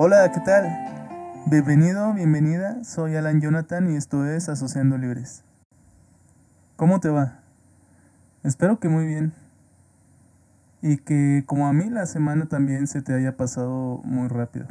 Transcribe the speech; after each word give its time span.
Hola, 0.00 0.30
¿qué 0.30 0.38
tal? 0.38 0.64
Bienvenido, 1.46 2.14
bienvenida, 2.14 2.84
soy 2.84 3.16
Alan 3.16 3.40
Jonathan 3.40 3.90
y 3.90 3.96
esto 3.96 4.24
es 4.26 4.48
Asociando 4.48 4.96
Libres. 4.96 5.42
¿Cómo 6.76 7.00
te 7.00 7.08
va? 7.08 7.40
Espero 8.44 8.78
que 8.78 8.88
muy 8.88 9.06
bien. 9.06 9.32
Y 10.82 10.98
que 10.98 11.42
como 11.46 11.66
a 11.66 11.72
mí 11.72 11.90
la 11.90 12.06
semana 12.06 12.46
también 12.46 12.86
se 12.86 13.02
te 13.02 13.12
haya 13.12 13.36
pasado 13.36 14.00
muy 14.04 14.28
rápido. 14.28 14.68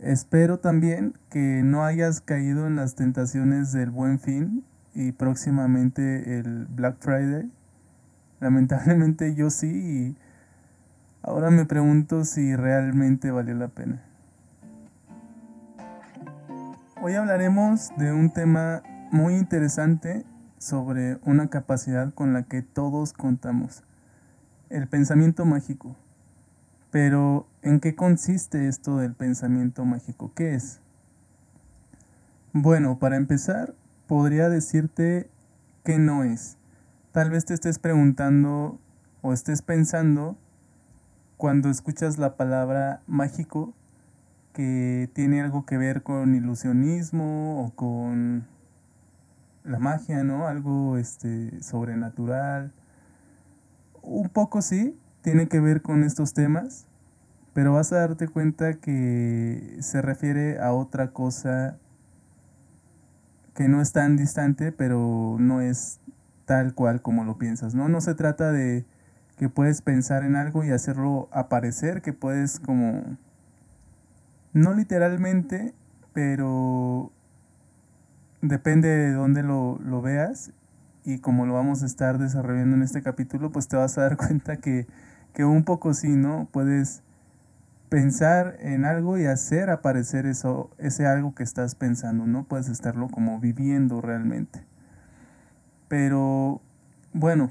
Espero 0.00 0.58
también 0.58 1.14
que 1.30 1.62
no 1.64 1.82
hayas 1.82 2.20
caído 2.20 2.66
en 2.66 2.76
las 2.76 2.94
tentaciones 2.94 3.72
del 3.72 3.88
buen 3.88 4.20
fin 4.20 4.66
y 4.94 5.12
próximamente 5.12 6.38
el 6.38 6.66
Black 6.66 6.96
Friday. 7.00 7.50
Lamentablemente 8.38 9.34
yo 9.34 9.48
sí 9.48 9.66
y 9.66 10.27
ahora 11.22 11.50
me 11.50 11.64
pregunto 11.64 12.24
si 12.24 12.56
realmente 12.56 13.30
valió 13.30 13.54
la 13.54 13.68
pena. 13.68 14.02
Hoy 17.00 17.14
hablaremos 17.14 17.90
de 17.96 18.12
un 18.12 18.30
tema 18.30 18.82
muy 19.10 19.36
interesante 19.36 20.24
sobre 20.58 21.18
una 21.24 21.48
capacidad 21.48 22.12
con 22.12 22.32
la 22.32 22.42
que 22.42 22.62
todos 22.62 23.12
contamos, 23.12 23.84
el 24.68 24.88
pensamiento 24.88 25.44
mágico. 25.44 25.96
Pero, 26.90 27.46
¿en 27.62 27.80
qué 27.80 27.94
consiste 27.94 28.66
esto 28.66 28.96
del 28.96 29.14
pensamiento 29.14 29.84
mágico? 29.84 30.32
¿Qué 30.34 30.54
es? 30.54 30.80
Bueno, 32.52 32.98
para 32.98 33.16
empezar, 33.16 33.74
podría 34.06 34.48
decirte 34.48 35.30
que 35.84 35.98
no 35.98 36.24
es. 36.24 36.56
Tal 37.12 37.30
vez 37.30 37.44
te 37.44 37.54
estés 37.54 37.78
preguntando 37.78 38.80
o 39.20 39.32
estés 39.32 39.62
pensando 39.62 40.36
cuando 41.38 41.70
escuchas 41.70 42.18
la 42.18 42.36
palabra 42.36 43.00
mágico 43.06 43.72
que 44.52 45.08
tiene 45.14 45.40
algo 45.40 45.64
que 45.64 45.78
ver 45.78 46.02
con 46.02 46.34
ilusionismo 46.34 47.64
o 47.64 47.70
con 47.76 48.44
la 49.62 49.78
magia, 49.78 50.24
¿no? 50.24 50.48
Algo 50.48 50.98
este 50.98 51.62
sobrenatural. 51.62 52.72
Un 54.02 54.28
poco 54.30 54.62
sí, 54.62 54.98
tiene 55.22 55.46
que 55.48 55.60
ver 55.60 55.80
con 55.80 56.02
estos 56.02 56.34
temas, 56.34 56.86
pero 57.54 57.74
vas 57.74 57.92
a 57.92 57.98
darte 57.98 58.26
cuenta 58.26 58.74
que 58.74 59.78
se 59.80 60.02
refiere 60.02 60.58
a 60.58 60.72
otra 60.72 61.12
cosa 61.12 61.78
que 63.54 63.68
no 63.68 63.80
es 63.80 63.92
tan 63.92 64.16
distante, 64.16 64.72
pero 64.72 65.36
no 65.38 65.60
es 65.60 66.00
tal 66.46 66.74
cual 66.74 67.00
como 67.00 67.22
lo 67.22 67.38
piensas, 67.38 67.76
¿no? 67.76 67.88
No 67.88 68.00
se 68.00 68.16
trata 68.16 68.50
de 68.50 68.86
que 69.38 69.48
puedes 69.48 69.82
pensar 69.82 70.24
en 70.24 70.36
algo 70.36 70.64
y 70.64 70.70
hacerlo 70.70 71.28
aparecer, 71.32 72.02
que 72.02 72.12
puedes 72.12 72.60
como, 72.60 73.16
no 74.52 74.74
literalmente, 74.74 75.74
pero 76.12 77.12
depende 78.42 78.88
de 78.88 79.12
dónde 79.12 79.42
lo, 79.42 79.78
lo 79.82 80.02
veas 80.02 80.52
y 81.04 81.20
como 81.20 81.46
lo 81.46 81.54
vamos 81.54 81.82
a 81.82 81.86
estar 81.86 82.18
desarrollando 82.18 82.76
en 82.76 82.82
este 82.82 83.02
capítulo, 83.02 83.50
pues 83.50 83.68
te 83.68 83.76
vas 83.76 83.96
a 83.96 84.02
dar 84.02 84.16
cuenta 84.18 84.56
que 84.58 84.86
que 85.38 85.44
un 85.44 85.62
poco 85.62 85.94
sí, 85.94 86.08
¿no? 86.08 86.48
Puedes 86.50 87.02
pensar 87.88 88.56
en 88.60 88.84
algo 88.84 89.18
y 89.18 89.26
hacer 89.26 89.70
aparecer 89.70 90.26
eso, 90.26 90.70
ese 90.78 91.06
algo 91.06 91.34
que 91.34 91.42
estás 91.44 91.76
pensando, 91.76 92.26
¿no? 92.26 92.44
Puedes 92.44 92.68
estarlo 92.68 93.08
como 93.08 93.38
viviendo 93.38 94.00
realmente. 94.00 94.66
Pero, 95.86 96.60
bueno, 97.12 97.50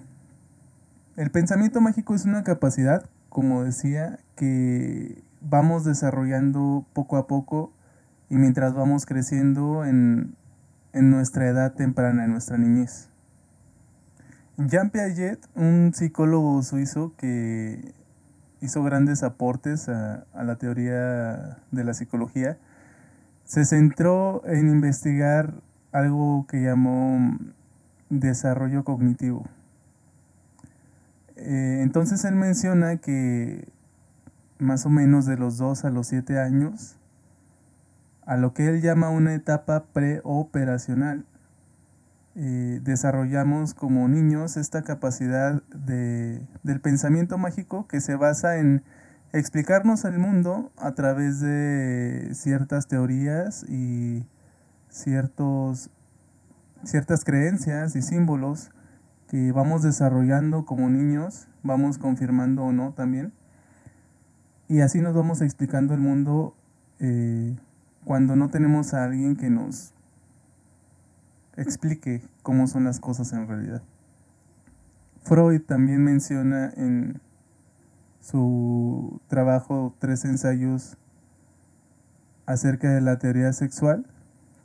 el 1.17 1.31
pensamiento 1.31 1.81
mágico 1.81 2.15
es 2.15 2.25
una 2.25 2.43
capacidad, 2.43 3.09
como 3.29 3.63
decía, 3.63 4.19
que 4.35 5.21
vamos 5.41 5.83
desarrollando 5.83 6.85
poco 6.93 7.17
a 7.17 7.27
poco 7.27 7.73
y 8.29 8.35
mientras 8.35 8.73
vamos 8.73 9.05
creciendo 9.05 9.83
en, 9.83 10.35
en 10.94 11.09
nuestra 11.09 11.47
edad 11.47 11.73
temprana, 11.73 12.25
en 12.25 12.31
nuestra 12.31 12.57
niñez. 12.57 13.09
Jean 14.57 14.89
Piaget, 14.89 15.39
un 15.56 15.91
psicólogo 15.94 16.61
suizo 16.63 17.13
que 17.17 17.94
hizo 18.61 18.83
grandes 18.83 19.23
aportes 19.23 19.88
a, 19.89 20.25
la 20.33 20.56
teoría 20.57 21.57
de 21.72 21.83
la 21.83 21.94
psicología, 21.94 22.57
se 23.44 23.66
centró 23.66 24.44
en 24.45 24.69
investigar 24.69 25.53
algo 25.91 26.45
que 26.47 26.61
llamó 26.61 27.38
desarrollo 28.09 28.83
cognitivo. 28.83 29.45
Eh, 31.38 31.81
entonces 31.81 32.25
él 32.25 32.36
menciona 32.36 32.98
que 32.98 33.68
más 34.58 34.86
o 34.86 34.90
menos 34.90 35.25
de 35.25 35.38
los 35.38 35.58
2 35.58 35.86
a 35.86 35.90
los 35.90 36.08
7 36.08 36.40
años, 36.40 36.98
a 38.25 38.38
lo 38.38 38.53
que 38.53 38.68
él 38.68 38.81
llama 38.81 39.09
una 39.09 39.36
etapa 39.36 39.86
preoperacional, 39.94 41.25
eh, 42.36 42.80
desarrollamos 42.84 43.74
como 43.74 44.08
niños 44.08 44.58
esta 44.58 44.84
capacidad 44.84 45.64
de, 45.74 46.42
del 46.64 46.81
pensamiento 46.81 47.38
mágico 47.38 47.88
que 47.88 48.02
se 48.02 48.16
basa 48.16 48.58
en 48.58 48.84
explicarnos 49.34 50.06
el 50.06 50.19
mundo 50.19 50.72
a 50.78 50.94
través 50.94 51.40
de 51.40 52.30
ciertas 52.34 52.88
teorías 52.88 53.64
y 53.68 54.25
ciertos, 54.90 55.90
ciertas 56.84 57.24
creencias 57.24 57.96
y 57.96 58.02
símbolos 58.02 58.72
que 59.27 59.51
vamos 59.51 59.81
desarrollando 59.81 60.65
como 60.65 60.89
niños, 60.89 61.47
vamos 61.63 61.97
confirmando 61.97 62.63
o 62.63 62.71
no 62.71 62.93
también. 62.93 63.33
Y 64.67 64.81
así 64.81 65.01
nos 65.01 65.15
vamos 65.15 65.41
explicando 65.41 65.93
el 65.93 65.99
mundo 65.99 66.55
eh, 66.99 67.57
cuando 68.03 68.35
no 68.35 68.49
tenemos 68.49 68.93
a 68.93 69.03
alguien 69.03 69.35
que 69.35 69.49
nos 69.49 69.93
explique 71.55 72.21
cómo 72.43 72.67
son 72.67 72.85
las 72.85 72.99
cosas 72.99 73.33
en 73.33 73.47
realidad. 73.47 73.81
Freud 75.23 75.61
también 75.61 76.03
menciona 76.03 76.71
en 76.77 77.19
su 78.21 79.21
trabajo 79.27 79.94
Tres 79.99 80.25
ensayos 80.25 80.97
acerca 82.45 82.91
de 82.91 83.01
la 83.01 83.19
teoría 83.19 83.51
sexual 83.51 84.05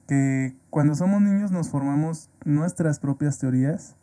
que 0.07 0.57
cuando 0.71 0.95
somos 0.95 1.21
niños 1.21 1.51
nos 1.51 1.69
formamos 1.69 2.31
nuestras 2.45 3.01
propias 3.01 3.39
teorías 3.39 3.97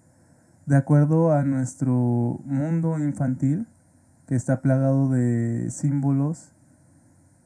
de 0.69 0.78
acuerdo 0.78 1.34
a 1.34 1.44
nuestro 1.44 2.41
mundo 2.46 3.00
infantil 3.00 3.66
que 4.28 4.35
está 4.35 4.62
plagado 4.62 5.09
de 5.09 5.72
símbolos 5.72 6.52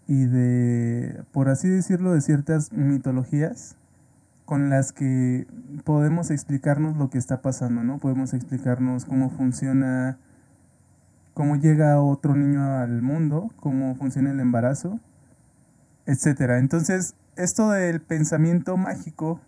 y 0.08 0.26
de, 0.26 1.24
por 1.32 1.48
así 1.48 1.70
decirlo, 1.70 2.12
de 2.12 2.20
ciertas 2.20 2.74
mitologías 2.74 3.78
con 4.44 4.70
las 4.70 4.92
que 4.92 5.48
podemos 5.86 6.32
explicarnos 6.32 6.98
lo 6.98 7.10
que 7.10 7.18
está 7.18 7.42
pasando, 7.42 7.82
¿no? 7.82 7.98
Podemos 7.98 8.34
explicarnos 8.34 9.06
cómo 9.06 9.30
funciona, 9.30 10.18
cómo 11.34 11.56
llega 11.56 12.02
otro 12.02 12.36
niño 12.36 12.76
al 12.76 13.02
mundo, 13.02 13.52
cómo 13.56 13.96
funciona 13.96 14.32
el 14.32 14.42
embarazo, 14.42 15.00
etcétera. 16.06 16.60
Entonces, 16.60 17.16
esto 17.38 17.70
del 17.70 18.02
pensamiento 18.02 18.76
mágico 18.76 19.40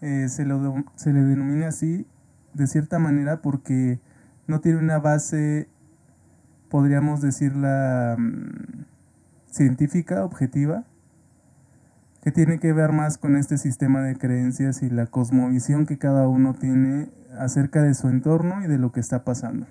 eh, 0.00 0.30
se, 0.30 0.46
lo, 0.46 0.86
se 0.96 1.12
le 1.12 1.20
denomina 1.20 1.68
así 1.68 2.06
de 2.54 2.66
cierta 2.66 2.98
manera 2.98 3.42
porque 3.42 4.00
no 4.46 4.60
tiene 4.60 4.78
una 4.78 4.98
base, 4.98 5.68
podríamos 6.68 7.20
decirla, 7.20 8.16
mm, 8.18 8.84
científica, 9.50 10.24
objetiva, 10.24 10.84
que 12.22 12.32
tiene 12.32 12.58
que 12.58 12.72
ver 12.72 12.92
más 12.92 13.18
con 13.18 13.36
este 13.36 13.58
sistema 13.58 14.00
de 14.02 14.16
creencias 14.16 14.82
y 14.82 14.90
la 14.90 15.06
cosmovisión 15.06 15.86
que 15.86 15.98
cada 15.98 16.28
uno 16.28 16.54
tiene 16.54 17.10
acerca 17.38 17.82
de 17.82 17.94
su 17.94 18.08
entorno 18.08 18.62
y 18.62 18.68
de 18.68 18.78
lo 18.78 18.92
que 18.92 19.00
está 19.00 19.24
pasando. 19.24 19.66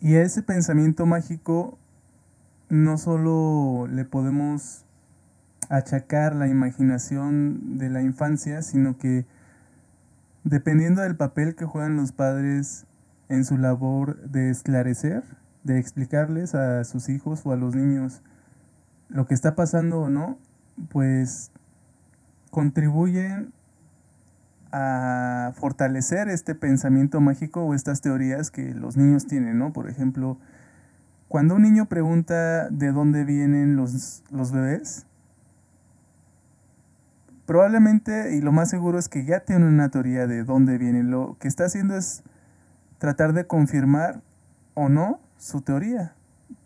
Y 0.00 0.16
a 0.16 0.22
ese 0.22 0.42
pensamiento 0.42 1.06
mágico 1.06 1.78
no 2.68 2.98
solo 2.98 3.86
le 3.86 4.04
podemos 4.04 4.84
achacar 5.68 6.34
la 6.34 6.48
imaginación 6.48 7.78
de 7.78 7.88
la 7.88 8.02
infancia, 8.02 8.62
sino 8.62 8.98
que 8.98 9.26
dependiendo 10.44 11.02
del 11.02 11.16
papel 11.16 11.54
que 11.54 11.64
juegan 11.64 11.96
los 11.96 12.12
padres 12.12 12.86
en 13.28 13.44
su 13.44 13.58
labor 13.58 14.20
de 14.28 14.50
esclarecer, 14.50 15.22
de 15.64 15.78
explicarles 15.78 16.54
a 16.54 16.84
sus 16.84 17.08
hijos 17.08 17.42
o 17.44 17.52
a 17.52 17.56
los 17.56 17.74
niños 17.74 18.22
lo 19.08 19.26
que 19.26 19.34
está 19.34 19.54
pasando 19.54 20.00
o 20.00 20.10
no, 20.10 20.38
pues 20.88 21.50
contribuyen 22.50 23.52
a 24.72 25.52
fortalecer 25.54 26.28
este 26.28 26.54
pensamiento 26.54 27.20
mágico 27.20 27.62
o 27.62 27.74
estas 27.74 28.00
teorías 28.00 28.50
que 28.50 28.74
los 28.74 28.96
niños 28.96 29.26
tienen, 29.26 29.58
¿no? 29.58 29.72
Por 29.72 29.88
ejemplo, 29.88 30.38
cuando 31.28 31.54
un 31.54 31.62
niño 31.62 31.86
pregunta 31.86 32.68
de 32.70 32.90
dónde 32.90 33.24
vienen 33.24 33.76
los, 33.76 34.24
los 34.30 34.50
bebés, 34.50 35.06
probablemente 37.46 38.34
y 38.36 38.40
lo 38.40 38.52
más 38.52 38.70
seguro 38.70 38.98
es 38.98 39.08
que 39.08 39.24
ya 39.24 39.40
tiene 39.40 39.66
una 39.66 39.90
teoría 39.90 40.26
de 40.26 40.44
dónde 40.44 40.78
vienen. 40.78 41.10
Lo 41.10 41.36
que 41.38 41.48
está 41.48 41.64
haciendo 41.64 41.96
es 41.96 42.22
tratar 42.98 43.32
de 43.32 43.46
confirmar 43.46 44.22
o 44.74 44.88
no 44.88 45.20
su 45.36 45.60
teoría. 45.60 46.14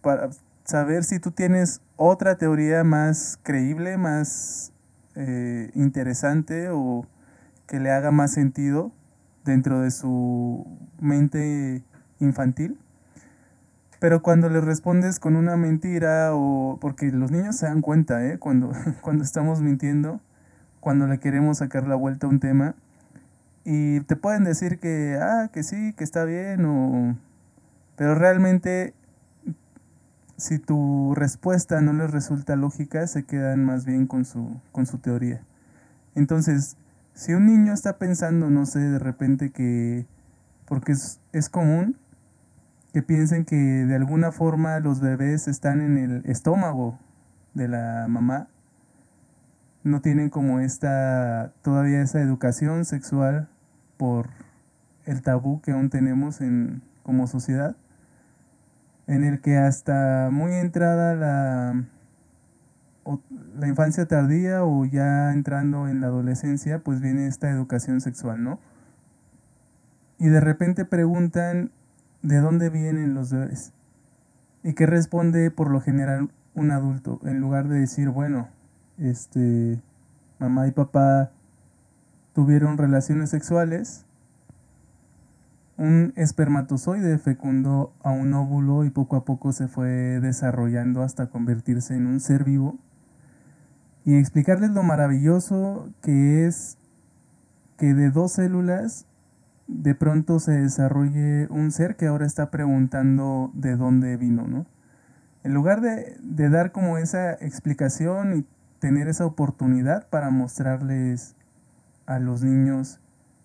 Para, 0.00 0.30
saber 0.66 1.04
si 1.04 1.20
tú 1.20 1.30
tienes 1.30 1.80
otra 1.96 2.36
teoría 2.36 2.84
más 2.84 3.38
creíble, 3.42 3.96
más 3.96 4.72
eh, 5.14 5.70
interesante 5.74 6.68
o 6.70 7.06
que 7.66 7.80
le 7.80 7.90
haga 7.90 8.10
más 8.10 8.32
sentido 8.32 8.92
dentro 9.44 9.80
de 9.80 9.90
su 9.90 10.66
mente 11.00 11.84
infantil. 12.18 12.78
Pero 14.00 14.22
cuando 14.22 14.50
le 14.50 14.60
respondes 14.60 15.20
con 15.20 15.36
una 15.36 15.56
mentira 15.56 16.34
o 16.34 16.78
porque 16.80 17.10
los 17.12 17.30
niños 17.30 17.56
se 17.56 17.66
dan 17.66 17.80
cuenta, 17.80 18.26
¿eh? 18.26 18.38
cuando, 18.38 18.72
cuando 19.00 19.24
estamos 19.24 19.62
mintiendo, 19.62 20.20
cuando 20.86 21.08
le 21.08 21.18
queremos 21.18 21.58
sacar 21.58 21.88
la 21.88 21.96
vuelta 21.96 22.28
a 22.28 22.30
un 22.30 22.38
tema 22.38 22.76
y 23.64 23.98
te 24.02 24.14
pueden 24.14 24.44
decir 24.44 24.78
que 24.78 25.18
ah, 25.20 25.50
que 25.52 25.64
sí, 25.64 25.92
que 25.94 26.04
está 26.04 26.24
bien 26.24 26.64
o 26.64 27.16
pero 27.96 28.14
realmente 28.14 28.94
si 30.36 30.60
tu 30.60 31.12
respuesta 31.16 31.80
no 31.80 31.92
les 31.92 32.12
resulta 32.12 32.54
lógica, 32.54 33.04
se 33.08 33.24
quedan 33.24 33.64
más 33.64 33.84
bien 33.84 34.06
con 34.06 34.24
su 34.24 34.60
con 34.70 34.86
su 34.86 34.98
teoría. 34.98 35.40
Entonces, 36.14 36.76
si 37.14 37.34
un 37.34 37.46
niño 37.46 37.72
está 37.72 37.98
pensando, 37.98 38.48
no 38.48 38.64
sé, 38.64 38.78
de 38.78 39.00
repente 39.00 39.50
que 39.50 40.06
porque 40.66 40.92
es, 40.92 41.18
es 41.32 41.48
común 41.48 41.96
que 42.92 43.02
piensen 43.02 43.44
que 43.44 43.56
de 43.56 43.96
alguna 43.96 44.30
forma 44.30 44.78
los 44.78 45.00
bebés 45.00 45.48
están 45.48 45.80
en 45.80 45.98
el 45.98 46.22
estómago 46.26 46.96
de 47.54 47.66
la 47.66 48.06
mamá. 48.08 48.46
No 49.86 50.00
tienen 50.00 50.30
como 50.30 50.58
esta, 50.58 51.52
todavía 51.62 52.02
esa 52.02 52.20
educación 52.20 52.84
sexual 52.84 53.48
por 53.96 54.30
el 55.04 55.22
tabú 55.22 55.60
que 55.60 55.70
aún 55.70 55.90
tenemos 55.90 56.40
en, 56.40 56.82
como 57.04 57.28
sociedad, 57.28 57.76
en 59.06 59.22
el 59.22 59.40
que 59.40 59.58
hasta 59.58 60.30
muy 60.32 60.54
entrada 60.54 61.14
la, 61.14 61.84
la 63.56 63.68
infancia 63.68 64.06
tardía 64.06 64.64
o 64.64 64.84
ya 64.86 65.32
entrando 65.32 65.86
en 65.86 66.00
la 66.00 66.08
adolescencia, 66.08 66.80
pues 66.80 67.00
viene 67.00 67.28
esta 67.28 67.48
educación 67.48 68.00
sexual, 68.00 68.42
¿no? 68.42 68.58
Y 70.18 70.26
de 70.26 70.40
repente 70.40 70.84
preguntan 70.84 71.70
de 72.22 72.38
dónde 72.38 72.70
vienen 72.70 73.14
los 73.14 73.30
bebés. 73.30 73.72
¿Y 74.64 74.72
qué 74.72 74.86
responde 74.86 75.52
por 75.52 75.70
lo 75.70 75.80
general 75.80 76.28
un 76.56 76.72
adulto? 76.72 77.20
En 77.22 77.38
lugar 77.38 77.68
de 77.68 77.78
decir, 77.78 78.08
bueno, 78.08 78.48
este, 78.98 79.80
mamá 80.38 80.66
y 80.66 80.72
papá 80.72 81.30
tuvieron 82.32 82.78
relaciones 82.78 83.30
sexuales, 83.30 84.04
un 85.78 86.14
espermatozoide 86.16 87.18
fecundó 87.18 87.92
a 88.02 88.10
un 88.10 88.32
óvulo 88.32 88.84
y 88.84 88.90
poco 88.90 89.16
a 89.16 89.24
poco 89.24 89.52
se 89.52 89.68
fue 89.68 90.20
desarrollando 90.20 91.02
hasta 91.02 91.26
convertirse 91.26 91.94
en 91.94 92.06
un 92.06 92.20
ser 92.20 92.44
vivo. 92.44 92.78
Y 94.04 94.14
explicarles 94.14 94.70
lo 94.70 94.82
maravilloso 94.82 95.90
que 96.00 96.46
es 96.46 96.78
que 97.76 97.92
de 97.92 98.10
dos 98.10 98.32
células 98.32 99.06
de 99.66 99.94
pronto 99.94 100.38
se 100.38 100.52
desarrolle 100.52 101.48
un 101.50 101.72
ser 101.72 101.96
que 101.96 102.06
ahora 102.06 102.24
está 102.24 102.50
preguntando 102.50 103.50
de 103.52 103.76
dónde 103.76 104.16
vino, 104.16 104.46
¿no? 104.46 104.66
En 105.42 105.54
lugar 105.54 105.80
de, 105.80 106.16
dar 106.48 106.72
como 106.72 106.98
esa 106.98 107.32
explicación 107.34 108.38
y 108.38 108.46
tener 108.78 109.08
esa 109.08 109.26
oportunidad 109.26 110.08
para 110.08 110.30
mostrarles 110.30 111.34
a 112.06 112.18
los 112.18 112.42
niños 112.42 113.00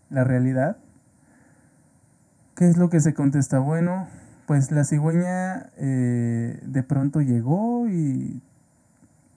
la 0.09 0.23
realidad, 0.23 0.77
¿qué 2.55 2.67
es 2.67 2.77
lo 2.77 2.89
que 2.89 2.99
se 2.99 3.13
contesta? 3.13 3.59
Bueno, 3.59 4.07
pues 4.45 4.71
la 4.71 4.83
cigüeña 4.83 5.69
eh, 5.77 6.59
de 6.63 6.83
pronto 6.83 7.21
llegó 7.21 7.87
y 7.87 8.41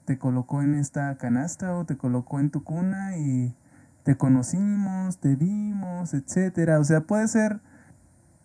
te 0.05 0.17
colocó 0.17 0.61
en 0.61 0.75
esta 0.75 1.15
canasta 1.17 1.75
o 1.75 1.85
te 1.85 1.97
colocó 1.97 2.39
en 2.39 2.51
tu 2.51 2.63
cuna 2.63 3.17
y 3.17 3.55
te 4.03 4.17
conocimos, 4.17 5.17
te 5.19 5.35
vimos, 5.35 6.13
etcétera. 6.13 6.79
O 6.79 6.83
sea, 6.83 7.01
puede 7.01 7.27
ser 7.27 7.59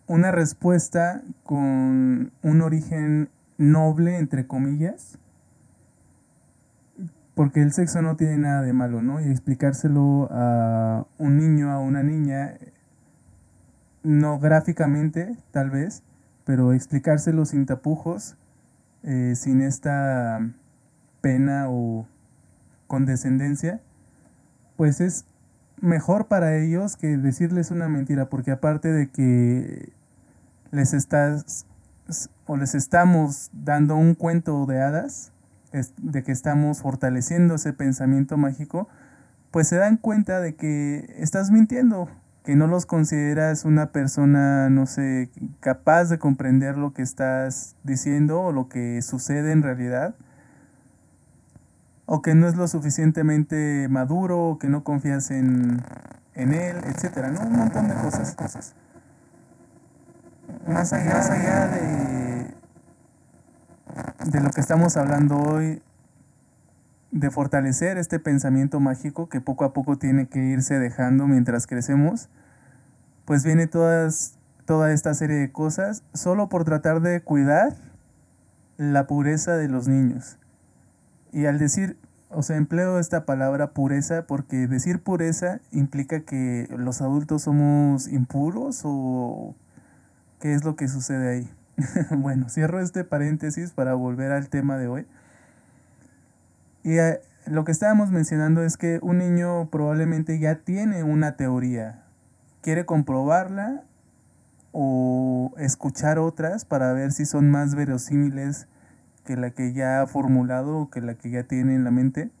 una 0.07 0.31
respuesta 0.31 1.21
con 1.43 2.31
un 2.41 2.61
origen 2.61 3.29
noble, 3.57 4.17
entre 4.17 4.47
comillas, 4.47 5.19
porque 7.41 7.63
el 7.63 7.73
sexo 7.73 8.03
no 8.03 8.17
tiene 8.17 8.37
nada 8.37 8.61
de 8.61 8.71
malo, 8.71 9.01
¿no? 9.01 9.19
Y 9.19 9.31
explicárselo 9.31 10.27
a 10.29 11.07
un 11.17 11.37
niño, 11.37 11.71
a 11.71 11.79
una 11.79 12.03
niña, 12.03 12.53
no 14.03 14.37
gráficamente, 14.37 15.35
tal 15.49 15.71
vez, 15.71 16.03
pero 16.45 16.71
explicárselo 16.71 17.45
sin 17.45 17.65
tapujos, 17.65 18.37
eh, 19.01 19.33
sin 19.35 19.63
esta 19.63 20.51
pena 21.21 21.65
o 21.67 22.05
condescendencia, 22.85 23.81
pues 24.77 25.01
es 25.01 25.25
mejor 25.79 26.27
para 26.27 26.55
ellos 26.57 26.95
que 26.95 27.17
decirles 27.17 27.71
una 27.71 27.89
mentira, 27.89 28.29
porque 28.29 28.51
aparte 28.51 28.91
de 28.91 29.09
que 29.09 29.91
les 30.69 30.93
estás 30.93 31.65
o 32.45 32.55
les 32.55 32.75
estamos 32.75 33.49
dando 33.51 33.95
un 33.95 34.13
cuento 34.13 34.63
de 34.67 34.79
hadas, 34.79 35.30
de 35.71 36.23
que 36.23 36.31
estamos 36.31 36.81
fortaleciendo 36.81 37.55
ese 37.55 37.73
pensamiento 37.73 38.37
mágico, 38.37 38.87
pues 39.51 39.67
se 39.67 39.77
dan 39.77 39.97
cuenta 39.97 40.39
de 40.39 40.55
que 40.55 41.13
estás 41.17 41.51
mintiendo, 41.51 42.09
que 42.43 42.55
no 42.55 42.67
los 42.67 42.85
consideras 42.85 43.65
una 43.65 43.91
persona, 43.91 44.69
no 44.69 44.85
sé, 44.85 45.29
capaz 45.59 46.05
de 46.05 46.19
comprender 46.19 46.77
lo 46.77 46.93
que 46.93 47.01
estás 47.01 47.75
diciendo 47.83 48.41
o 48.41 48.51
lo 48.51 48.69
que 48.69 49.01
sucede 49.01 49.51
en 49.51 49.63
realidad 49.63 50.15
o 52.13 52.21
que 52.21 52.35
no 52.35 52.45
es 52.49 52.57
lo 52.57 52.67
suficientemente 52.67 53.87
maduro, 53.89 54.49
o 54.49 54.59
que 54.59 54.67
no 54.67 54.83
confías 54.83 55.31
en, 55.31 55.81
él, 56.35 56.75
etcétera, 56.83 57.29
¿no? 57.29 57.39
Un 57.39 57.53
montón 57.53 57.87
de 57.87 57.93
cosas. 57.93 58.35
cosas. 58.35 58.73
Más 60.67 60.91
allá, 60.91 61.13
más 61.13 61.29
allá 61.29 61.67
de, 61.67 62.40
de 64.25 64.41
lo 64.41 64.49
que 64.51 64.61
estamos 64.61 64.97
hablando 64.97 65.37
hoy, 65.37 65.81
de 67.11 67.29
fortalecer 67.29 67.97
este 67.97 68.19
pensamiento 68.19 68.79
mágico 68.79 69.27
que 69.27 69.41
poco 69.41 69.65
a 69.65 69.73
poco 69.73 69.97
tiene 69.97 70.27
que 70.27 70.39
irse 70.39 70.79
dejando 70.79 71.27
mientras 71.27 71.67
crecemos, 71.67 72.29
pues 73.25 73.43
viene 73.43 73.67
todas, 73.67 74.37
toda 74.65 74.93
esta 74.93 75.13
serie 75.13 75.37
de 75.37 75.51
cosas 75.51 76.03
solo 76.13 76.49
por 76.49 76.63
tratar 76.63 77.01
de 77.01 77.21
cuidar 77.21 77.75
la 78.77 79.07
pureza 79.07 79.57
de 79.57 79.67
los 79.67 79.87
niños. 79.87 80.37
Y 81.33 81.45
al 81.45 81.59
decir, 81.59 81.97
o 82.29 82.43
sea, 82.43 82.55
empleo 82.55 82.97
esta 82.97 83.25
palabra 83.25 83.71
pureza 83.71 84.25
porque 84.25 84.67
decir 84.67 85.03
pureza 85.03 85.59
implica 85.71 86.21
que 86.21 86.67
los 86.77 87.01
adultos 87.01 87.43
somos 87.43 88.07
impuros 88.07 88.81
o 88.85 89.55
qué 90.39 90.53
es 90.53 90.63
lo 90.63 90.75
que 90.75 90.87
sucede 90.87 91.29
ahí. 91.29 91.49
bueno, 92.11 92.49
cierro 92.49 92.79
este 92.79 93.03
paréntesis 93.03 93.71
para 93.71 93.93
volver 93.93 94.31
al 94.31 94.49
tema 94.49 94.77
de 94.77 94.87
hoy. 94.87 95.07
Y 96.83 96.97
eh, 96.97 97.21
lo 97.45 97.63
que 97.63 97.71
estábamos 97.71 98.11
mencionando 98.11 98.63
es 98.63 98.77
que 98.77 98.99
un 99.01 99.19
niño 99.19 99.69
probablemente 99.69 100.39
ya 100.39 100.55
tiene 100.55 101.03
una 101.03 101.35
teoría, 101.35 102.03
quiere 102.61 102.85
comprobarla 102.85 103.83
o 104.71 105.53
escuchar 105.57 106.17
otras 106.17 106.65
para 106.65 106.93
ver 106.93 107.11
si 107.11 107.25
son 107.25 107.51
más 107.51 107.75
verosímiles 107.75 108.67
que 109.25 109.35
la 109.35 109.51
que 109.51 109.73
ya 109.73 110.01
ha 110.01 110.07
formulado 110.07 110.77
o 110.77 110.89
que 110.89 111.01
la 111.01 111.15
que 111.15 111.29
ya 111.29 111.43
tiene 111.43 111.75
en 111.75 111.83
la 111.83 111.91
mente. 111.91 112.31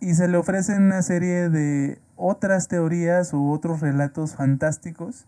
Y 0.00 0.14
se 0.14 0.26
le 0.26 0.36
ofrecen 0.36 0.82
una 0.82 1.02
serie 1.02 1.48
de 1.48 2.00
otras 2.16 2.66
teorías 2.66 3.32
u 3.32 3.52
otros 3.52 3.80
relatos 3.80 4.34
fantásticos 4.34 5.26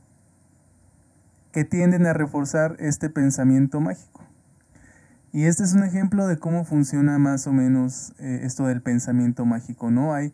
que 1.54 1.64
tienden 1.64 2.04
a 2.04 2.12
reforzar 2.12 2.74
este 2.80 3.08
pensamiento 3.08 3.80
mágico. 3.80 4.24
Y 5.32 5.44
este 5.44 5.62
es 5.62 5.72
un 5.72 5.84
ejemplo 5.84 6.26
de 6.26 6.36
cómo 6.36 6.64
funciona 6.64 7.16
más 7.20 7.46
o 7.46 7.52
menos 7.52 8.12
eh, 8.18 8.40
esto 8.42 8.66
del 8.66 8.82
pensamiento 8.82 9.44
mágico, 9.46 9.92
¿no? 9.92 10.14
Hay, 10.14 10.32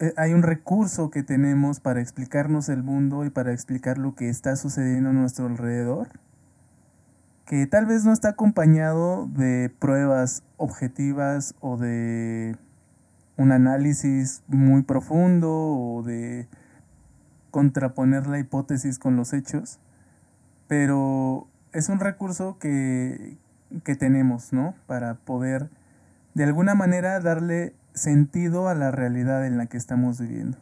eh, 0.00 0.12
hay 0.18 0.34
un 0.34 0.42
recurso 0.42 1.10
que 1.10 1.22
tenemos 1.22 1.80
para 1.80 2.02
explicarnos 2.02 2.68
el 2.68 2.82
mundo 2.82 3.24
y 3.24 3.30
para 3.30 3.54
explicar 3.54 3.96
lo 3.96 4.14
que 4.14 4.28
está 4.28 4.54
sucediendo 4.56 5.08
a 5.08 5.12
nuestro 5.14 5.46
alrededor 5.46 6.08
que 7.46 7.66
tal 7.66 7.86
vez 7.86 8.04
no 8.04 8.12
está 8.12 8.30
acompañado 8.30 9.26
de 9.26 9.70
pruebas 9.78 10.42
objetivas 10.58 11.54
o 11.60 11.78
de 11.78 12.56
un 13.38 13.50
análisis 13.50 14.42
muy 14.46 14.82
profundo 14.82 15.50
o 15.50 16.02
de 16.02 16.48
contraponer 17.50 18.26
la 18.26 18.38
hipótesis 18.38 18.98
con 18.98 19.16
los 19.16 19.32
hechos, 19.32 19.80
pero 20.72 21.48
es 21.74 21.90
un 21.90 22.00
recurso 22.00 22.56
que, 22.58 23.36
que 23.84 23.94
tenemos, 23.94 24.54
¿no? 24.54 24.74
Para 24.86 25.16
poder 25.16 25.68
de 26.32 26.44
alguna 26.44 26.74
manera 26.74 27.20
darle 27.20 27.74
sentido 27.92 28.68
a 28.68 28.74
la 28.74 28.90
realidad 28.90 29.46
en 29.46 29.58
la 29.58 29.66
que 29.66 29.76
estamos 29.76 30.18
viviendo. 30.18 30.56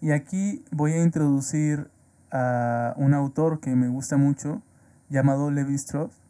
Y 0.00 0.12
aquí 0.12 0.64
voy 0.70 0.92
a 0.92 1.02
introducir 1.02 1.90
a 2.32 2.94
un 2.96 3.12
autor 3.12 3.60
que 3.60 3.76
me 3.76 3.88
gusta 3.88 4.16
mucho, 4.16 4.62
llamado 5.10 5.50
Levi 5.50 5.74
Strauss. 5.74 6.22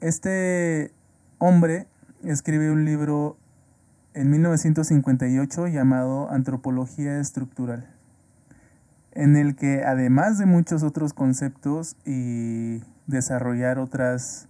Este 0.00 0.90
hombre 1.38 1.86
escribe 2.24 2.72
un 2.72 2.84
libro 2.84 3.36
en 4.14 4.30
1958 4.32 5.68
llamado 5.68 6.28
Antropología 6.28 7.20
Estructural, 7.20 7.86
en 9.18 9.34
el 9.34 9.56
que 9.56 9.82
además 9.84 10.38
de 10.38 10.46
muchos 10.46 10.84
otros 10.84 11.12
conceptos 11.12 11.96
y 12.06 12.84
desarrollar 13.08 13.80
otras, 13.80 14.46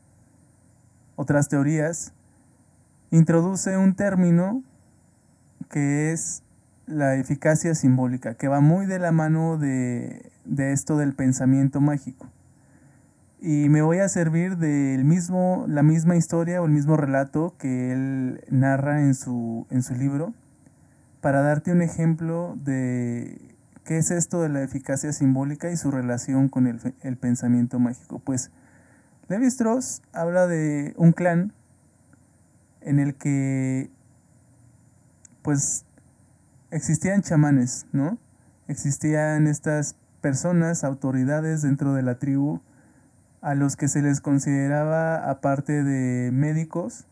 otras 1.17 1.49
teorías, 1.49 2.13
introduce 3.11 3.79
un 3.79 3.95
término 3.95 4.63
que 5.71 6.13
es 6.13 6.43
la 6.87 7.17
eficacia 7.17 7.75
simbólica, 7.75 8.35
que 8.35 8.47
va 8.47 8.61
muy 8.61 8.85
de 8.85 8.99
la 8.99 9.11
mano 9.11 9.57
de, 9.57 10.31
de 10.45 10.73
esto 10.75 10.99
del 10.99 11.15
pensamiento 11.15 11.81
mágico. 11.81 12.27
Y 13.41 13.71
me 13.71 13.81
voy 13.81 14.01
a 14.01 14.09
servir 14.11 14.59
del 14.59 15.03
mismo, 15.03 15.65
la 15.67 15.83
misma 15.83 16.17
historia 16.17 16.61
o 16.61 16.67
el 16.67 16.73
mismo 16.73 16.99
relato 16.99 17.55
que 17.59 17.91
él 17.93 18.45
narra 18.51 19.01
en 19.01 19.15
su, 19.15 19.67
en 19.71 19.83
su 19.83 19.95
libro 19.95 20.35
para 21.23 21.41
darte 21.41 21.73
un 21.73 21.81
ejemplo 21.81 22.55
de 22.63 23.57
qué 23.89 23.97
es 23.97 24.11
esto 24.11 24.43
de 24.43 24.51
la 24.51 24.63
eficacia 24.63 25.15
simbólica 25.15 25.71
y 25.71 25.79
su 25.79 25.91
relación 25.91 26.51
con 26.51 26.67
el, 26.67 27.17
pensamiento 27.17 27.79
mágico. 27.79 28.19
Pues 28.19 28.51
Levi 29.29 29.47
Strauss 29.47 30.03
habla 30.13 30.47
de 30.47 30.93
un 30.99 31.13
clan 31.13 31.55
en 32.83 32.99
el 32.99 33.15
que 33.15 33.91
pues 35.41 35.87
existían 36.71 37.23
chamanes, 37.23 37.87
¿no? 37.93 38.19
Existían 38.67 39.47
estas 39.47 39.97
personas, 40.21 40.85
autoridades 40.85 41.63
dentro 41.63 41.95
de 41.95 42.03
la 42.03 42.19
tribu 42.19 42.61
a 43.41 43.55
los 43.55 43.77
que 43.77 43.89
se 43.89 44.03
les 44.03 44.21
consideraba, 44.21 45.31
aparte 45.31 45.83
de 45.83 46.31
médicos 46.31 47.07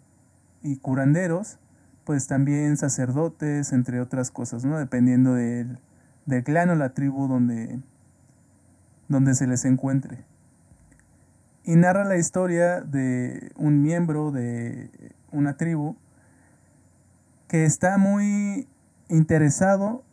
y 0.60 0.76
curanderos, 0.76 1.58
pues 2.04 2.26
también 2.26 2.76
sacerdotes, 2.76 3.72
entre 3.72 3.98
otras 3.98 4.30
cosas, 4.30 4.66
¿no? 4.66 4.78
Dependiendo 4.78 5.32
del, 5.32 5.78
del 6.26 6.44
clan 6.44 6.70
o 6.70 6.74
la 6.74 6.90
tribu 6.90 7.28
donde, 7.28 7.80
donde 9.08 9.34
se 9.34 9.46
les 9.46 9.64
encuentre. 9.64 10.24
Y 11.64 11.74
narra 11.76 12.04
la 12.04 12.16
historia 12.16 12.80
de 12.80 13.52
un 13.56 13.82
miembro 13.82 14.30
de 14.30 14.90
una 15.32 15.56
tribu 15.56 15.96
que 17.48 17.64
está 17.64 17.98
muy 17.98 18.68
interesado 19.08 20.04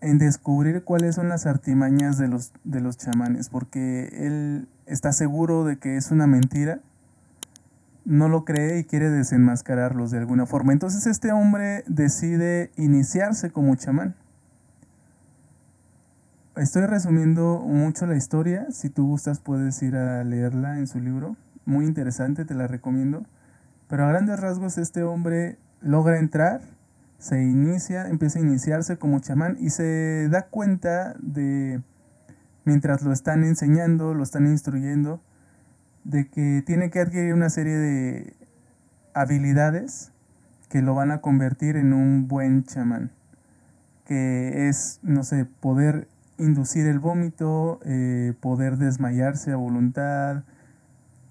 en 0.00 0.18
descubrir 0.18 0.84
cuáles 0.84 1.16
son 1.16 1.28
las 1.28 1.46
artimañas 1.46 2.18
de 2.18 2.28
los, 2.28 2.52
de 2.64 2.80
los 2.80 2.96
chamanes, 2.96 3.48
porque 3.48 4.08
él 4.12 4.68
está 4.86 5.12
seguro 5.12 5.64
de 5.64 5.78
que 5.78 5.96
es 5.96 6.10
una 6.10 6.26
mentira, 6.26 6.80
no 8.04 8.28
lo 8.28 8.44
cree 8.44 8.78
y 8.78 8.84
quiere 8.84 9.10
desenmascararlos 9.10 10.10
de 10.10 10.18
alguna 10.18 10.46
forma. 10.46 10.72
Entonces 10.72 11.06
este 11.06 11.32
hombre 11.32 11.84
decide 11.86 12.70
iniciarse 12.76 13.50
como 13.50 13.74
chamán. 13.74 14.14
Estoy 16.58 16.86
resumiendo 16.86 17.60
mucho 17.60 18.04
la 18.06 18.16
historia, 18.16 18.66
si 18.70 18.90
tú 18.90 19.06
gustas 19.06 19.38
puedes 19.38 19.80
ir 19.80 19.94
a 19.94 20.24
leerla 20.24 20.78
en 20.78 20.88
su 20.88 20.98
libro, 20.98 21.36
muy 21.64 21.86
interesante, 21.86 22.44
te 22.44 22.54
la 22.54 22.66
recomiendo. 22.66 23.24
Pero 23.86 24.04
a 24.04 24.08
grandes 24.08 24.40
rasgos 24.40 24.76
este 24.76 25.04
hombre 25.04 25.56
logra 25.80 26.18
entrar 26.18 26.60
se 27.18 27.40
inicia, 27.42 28.08
empieza 28.08 28.40
a 28.40 28.42
iniciarse 28.42 28.96
como 28.96 29.20
chamán 29.20 29.56
y 29.60 29.70
se 29.70 30.28
da 30.30 30.46
cuenta 30.46 31.14
de, 31.20 31.80
mientras 32.64 33.02
lo 33.02 33.12
están 33.12 33.44
enseñando, 33.44 34.12
lo 34.12 34.24
están 34.24 34.48
instruyendo, 34.48 35.20
de 36.02 36.28
que 36.28 36.64
tiene 36.66 36.90
que 36.90 36.98
adquirir 36.98 37.34
una 37.34 37.50
serie 37.50 37.76
de 37.76 38.34
habilidades 39.14 40.10
que 40.68 40.82
lo 40.82 40.94
van 40.94 41.12
a 41.12 41.20
convertir 41.20 41.76
en 41.76 41.92
un 41.92 42.26
buen 42.26 42.64
chamán, 42.64 43.12
que 44.04 44.68
es, 44.68 44.98
no 45.04 45.22
sé, 45.22 45.44
poder 45.44 46.08
inducir 46.38 46.86
el 46.86 46.98
vómito, 46.98 47.80
eh, 47.84 48.34
poder 48.40 48.76
desmayarse 48.78 49.52
a 49.52 49.56
voluntad, 49.56 50.44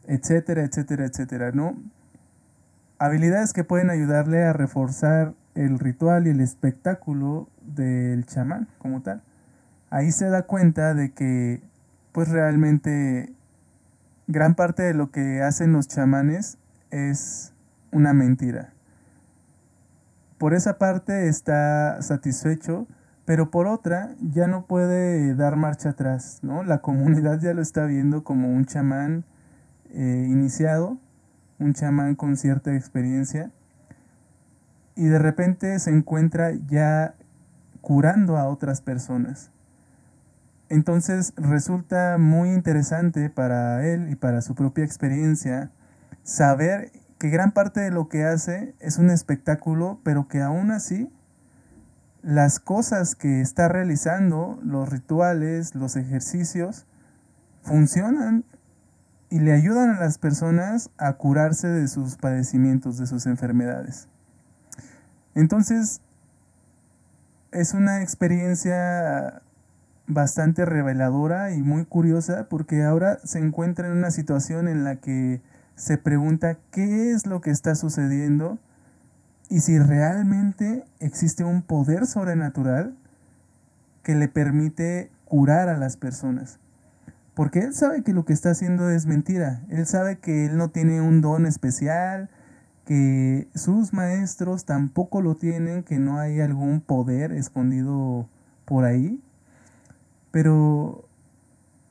etcétera, 0.06 0.64
etcétera, 0.64 1.06
etcétera, 1.06 1.52
¿no? 1.52 1.76
Habilidades 3.00 3.54
que 3.54 3.64
pueden 3.64 3.90
ayudarle 3.90 4.44
a 4.44 4.54
reforzar 4.54 5.34
el 5.56 5.80
ritual 5.80 6.28
y 6.28 6.32
el 6.32 6.42
espectáculo 6.42 7.50
del 7.62 8.26
chamán 8.26 8.68
como 8.78 9.02
tal. 9.02 9.22
Ahí 9.90 10.12
se 10.12 10.30
da 10.30 10.44
cuenta 10.44 10.94
de 10.94 11.12
que 11.12 11.62
pues 12.12 12.30
realmente 12.30 13.34
gran 14.28 14.56
parte 14.56 14.84
de 14.84 14.94
lo 14.94 15.12
que 15.12 15.42
hacen 15.42 15.72
los 15.74 15.88
chamanes 15.88 16.58
es 16.92 17.54
una 17.92 18.14
mentira. 18.14 18.74
Por 20.38 20.54
esa 20.54 20.78
parte 20.78 21.28
está 21.30 22.02
satisfecho, 22.02 22.88
pero 23.28 23.52
por 23.52 23.68
otra 23.68 24.16
ya 24.22 24.48
no 24.48 24.68
puede 24.68 25.36
dar 25.36 25.58
marcha 25.58 25.90
atrás, 25.90 26.40
¿no? 26.44 26.64
La 26.64 26.78
comunidad 26.78 27.42
ya 27.42 27.54
lo 27.54 27.62
está 27.62 27.84
viendo 27.84 28.24
como 28.24 28.48
un 28.48 28.64
chamán 28.64 29.26
eh, 29.90 30.26
iniciado, 30.30 30.98
un 31.60 31.74
chamán 31.74 32.16
con 32.16 32.38
cierta 32.38 32.74
experiencia, 32.74 33.52
y 34.96 35.08
de 35.08 35.20
repente 35.20 35.78
se 35.80 35.90
encuentra 35.90 36.54
ya 36.70 37.16
curando 37.82 38.38
a 38.38 38.48
otras 38.48 38.80
personas. 38.80 39.52
Entonces 40.70 41.34
resulta 41.36 42.18
muy 42.18 42.52
interesante 42.52 43.30
para 43.30 43.86
él 43.86 44.10
y 44.10 44.16
para 44.16 44.42
su 44.42 44.56
propia 44.56 44.86
experiencia 44.86 45.70
saber 46.24 46.94
que 47.18 47.28
gran 47.28 47.52
parte 47.52 47.82
de 47.82 47.92
lo 47.92 48.08
que 48.08 48.24
hace 48.24 48.74
es 48.80 48.98
un 48.98 49.10
espectáculo, 49.10 50.00
pero 50.06 50.30
que 50.30 50.42
aún 50.42 50.72
así 50.72 51.12
las 52.28 52.60
cosas 52.60 53.16
que 53.16 53.40
está 53.40 53.70
realizando, 53.70 54.60
los 54.62 54.90
rituales, 54.90 55.76
los 55.76 55.96
ejercicios, 55.96 56.86
funcionan 57.62 58.44
y 59.30 59.40
le 59.40 59.54
ayudan 59.54 59.92
a 59.92 60.00
las 60.02 60.18
personas 60.18 60.90
a 60.98 61.14
curarse 61.14 61.70
de 61.70 61.88
sus 61.88 62.18
padecimientos, 62.18 62.98
de 62.98 63.08
sus 63.08 63.28
enfermedades. 63.28 64.10
Entonces, 65.36 66.02
es 67.54 67.74
una 67.74 68.02
experiencia 68.02 69.42
bastante 70.06 70.66
reveladora 70.66 71.54
y 71.54 71.62
muy 71.62 71.86
curiosa 71.86 72.50
porque 72.50 72.84
ahora 72.84 73.20
se 73.24 73.40
encuentra 73.40 73.88
en 73.88 73.94
una 73.94 74.12
situación 74.12 74.68
en 74.68 74.84
la 74.84 74.98
que 74.98 75.42
se 75.76 75.98
pregunta 75.98 76.58
qué 76.72 77.14
es 77.14 77.26
lo 77.26 77.40
que 77.40 77.52
está 77.52 77.74
sucediendo 77.76 78.60
y 79.50 79.62
si 79.62 79.80
realmente 79.80 80.84
existe 81.00 81.44
un 81.44 81.62
poder 81.62 82.06
sobrenatural 82.06 82.96
que 84.04 84.16
le 84.16 84.28
permite 84.28 85.12
curar 85.26 85.70
a 85.70 85.78
las 85.78 85.98
personas. 85.98 86.60
Porque 87.34 87.60
él 87.60 87.74
sabe 87.74 88.04
que 88.04 88.14
lo 88.14 88.26
que 88.26 88.34
está 88.34 88.52
haciendo 88.52 88.90
es 88.90 89.06
mentira. 89.06 89.62
Él 89.70 89.86
sabe 89.86 90.18
que 90.18 90.48
él 90.48 90.58
no 90.58 90.70
tiene 90.70 91.02
un 91.02 91.22
don 91.22 91.46
especial, 91.46 92.30
que 92.86 93.48
sus 93.54 93.94
maestros 93.94 94.66
tampoco 94.66 95.22
lo 95.22 95.36
tienen, 95.36 95.84
que 95.84 96.00
no 96.00 96.20
hay 96.20 96.40
algún 96.40 96.82
poder 96.82 97.32
escondido 97.34 98.28
por 98.66 98.86
ahí. 98.86 99.22
Pero 100.32 101.08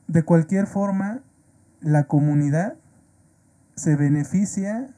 de 0.07 0.23
cualquier 0.23 0.67
forma, 0.67 1.21
la 1.81 2.05
comunidad 2.05 2.75
se 3.75 3.95
beneficia 3.95 4.89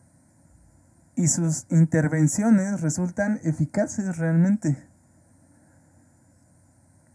y 1.19 1.27
sus 1.27 1.65
intervenciones 1.69 2.79
resultan 2.79 3.41
eficaces 3.43 4.17
realmente. 4.17 4.77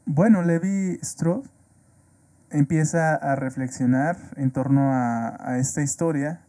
Bueno, 0.04 0.42
Levi 0.42 0.98
Strauss 1.00 1.48
empieza 2.50 3.14
a 3.14 3.34
reflexionar 3.34 4.18
en 4.36 4.50
torno 4.50 4.92
a, 4.92 5.38
a 5.40 5.56
esta 5.56 5.80
historia 5.80 6.42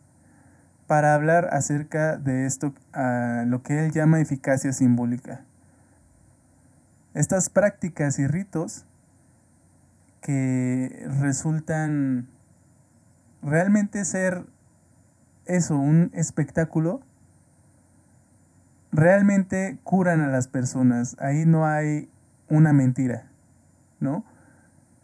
para 0.85 1.13
hablar 1.13 1.47
acerca 1.53 2.17
de 2.17 2.45
esto, 2.45 2.73
a 2.91 3.45
lo 3.47 3.63
que 3.63 3.85
él 3.85 3.93
llama 3.93 4.19
eficacia 4.19 4.73
simbólica. 4.73 5.45
Estas 7.13 7.49
prácticas 7.49 8.19
y 8.19 8.27
ritos 8.27 8.85
que 10.19 11.07
resultan 11.21 12.27
realmente 13.41 14.03
ser 14.03 14.45
eso, 15.45 15.77
un 15.77 16.11
espectáculo, 16.13 16.99
realmente 18.95 19.77
curan 19.83 20.21
a 20.21 20.27
las 20.27 20.47
personas. 20.47 21.15
Ahí 21.19 21.45
no 21.45 21.65
hay 21.65 22.09
una 22.49 22.73
mentira, 22.73 23.27
¿no? 23.99 24.25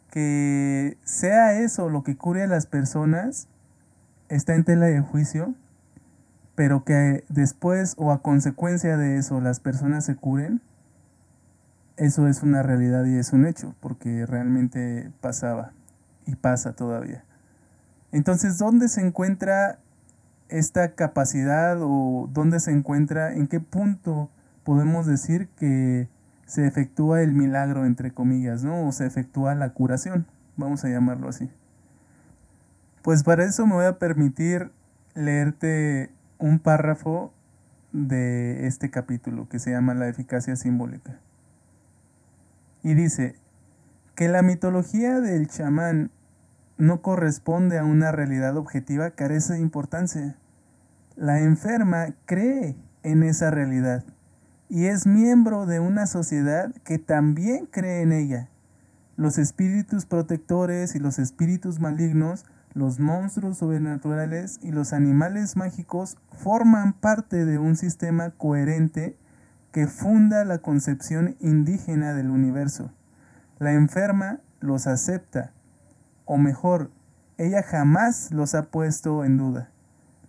Que 0.09 0.97
sea 1.03 1.59
eso 1.59 1.89
lo 1.89 2.03
que 2.03 2.17
cure 2.17 2.43
a 2.43 2.47
las 2.47 2.65
personas, 2.65 3.47
está 4.29 4.55
en 4.55 4.63
tela 4.63 4.85
de 4.85 5.01
juicio 5.01 5.55
pero 6.61 6.83
que 6.83 7.23
después 7.27 7.95
o 7.97 8.11
a 8.11 8.21
consecuencia 8.21 8.95
de 8.95 9.17
eso 9.17 9.41
las 9.41 9.59
personas 9.59 10.05
se 10.05 10.15
curen, 10.15 10.61
eso 11.97 12.27
es 12.27 12.43
una 12.43 12.61
realidad 12.61 13.05
y 13.05 13.17
es 13.17 13.33
un 13.33 13.47
hecho, 13.47 13.73
porque 13.79 14.27
realmente 14.27 15.11
pasaba 15.21 15.73
y 16.27 16.35
pasa 16.35 16.73
todavía. 16.73 17.23
Entonces, 18.11 18.59
¿dónde 18.59 18.89
se 18.89 19.01
encuentra 19.01 19.79
esta 20.51 20.93
capacidad 20.95 21.77
o 21.81 22.29
dónde 22.31 22.59
se 22.59 22.71
encuentra, 22.71 23.33
en 23.33 23.47
qué 23.47 23.59
punto 23.59 24.29
podemos 24.63 25.05
decir 25.05 25.47
que 25.57 26.09
se 26.45 26.67
efectúa 26.67 27.21
el 27.21 27.31
milagro, 27.31 27.85
entre 27.85 28.11
comillas, 28.11 28.63
¿no? 28.63 28.85
O 28.87 28.91
se 28.91 29.05
efectúa 29.05 29.55
la 29.55 29.69
curación, 29.73 30.27
vamos 30.57 30.83
a 30.83 30.89
llamarlo 30.89 31.29
así. 31.29 31.49
Pues 33.01 33.23
para 33.23 33.45
eso 33.45 33.65
me 33.65 33.73
voy 33.73 33.85
a 33.85 33.97
permitir 33.97 34.71
leerte 35.15 36.11
un 36.37 36.59
párrafo 36.59 37.33
de 37.93 38.67
este 38.67 38.91
capítulo 38.91 39.47
que 39.49 39.59
se 39.59 39.71
llama 39.71 39.93
La 39.93 40.07
eficacia 40.07 40.55
simbólica. 40.55 41.17
Y 42.83 42.93
dice 42.93 43.35
que 44.15 44.27
la 44.27 44.41
mitología 44.41 45.21
del 45.21 45.47
chamán 45.47 46.11
no 46.77 47.01
corresponde 47.01 47.77
a 47.77 47.83
una 47.83 48.11
realidad 48.11 48.57
objetiva 48.57 49.11
carece 49.11 49.53
de 49.53 49.59
importancia. 49.59 50.35
La 51.17 51.39
enferma 51.39 52.15
cree 52.25 52.77
en 53.03 53.23
esa 53.23 53.51
realidad 53.51 54.05
y 54.69 54.85
es 54.85 55.05
miembro 55.05 55.65
de 55.65 55.81
una 55.81 56.07
sociedad 56.07 56.73
que 56.85 56.97
también 56.97 57.65
cree 57.65 58.01
en 58.01 58.13
ella. 58.13 58.47
Los 59.17 59.37
espíritus 59.37 60.05
protectores 60.05 60.95
y 60.95 60.99
los 60.99 61.19
espíritus 61.19 61.81
malignos, 61.81 62.45
los 62.73 62.99
monstruos 63.01 63.57
sobrenaturales 63.57 64.59
y 64.63 64.71
los 64.71 64.93
animales 64.93 65.57
mágicos 65.57 66.17
forman 66.31 66.93
parte 66.93 67.43
de 67.43 67.59
un 67.59 67.75
sistema 67.75 68.29
coherente 68.29 69.17
que 69.73 69.87
funda 69.87 70.45
la 70.45 70.59
concepción 70.59 71.35
indígena 71.41 72.13
del 72.13 72.29
universo. 72.29 72.93
La 73.59 73.73
enferma 73.73 74.39
los 74.61 74.87
acepta, 74.87 75.51
o 76.23 76.37
mejor, 76.37 76.89
ella 77.37 77.63
jamás 77.63 78.31
los 78.31 78.55
ha 78.55 78.63
puesto 78.63 79.25
en 79.25 79.35
duda. 79.35 79.69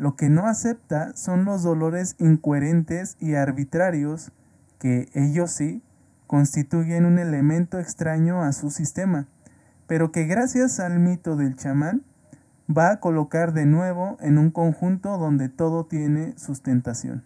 Lo 0.03 0.17
que 0.17 0.29
no 0.29 0.49
acepta 0.49 1.15
son 1.15 1.45
los 1.45 1.63
dolores 1.63 2.17
incoherentes 2.19 3.17
y 3.21 3.35
arbitrarios 3.35 4.33
que 4.81 5.09
ellos 5.15 5.53
sí 5.53 5.81
constituyen 6.27 7.05
un 7.05 7.21
elemento 7.21 7.79
extraño 7.79 8.43
a 8.43 8.53
su 8.53 8.73
sistema, 8.73 9.29
pero 9.87 10.11
que 10.11 10.25
gracias 10.25 10.81
al 10.81 10.99
mito 10.99 11.37
del 11.37 11.55
chamán 11.55 12.03
va 12.69 12.91
a 12.91 12.99
colocar 12.99 13.53
de 13.53 13.65
nuevo 13.65 14.17
en 14.19 14.39
un 14.39 14.51
conjunto 14.51 15.19
donde 15.19 15.49
todo 15.49 15.87
tiene 15.87 16.37
sustentación. 16.37 17.23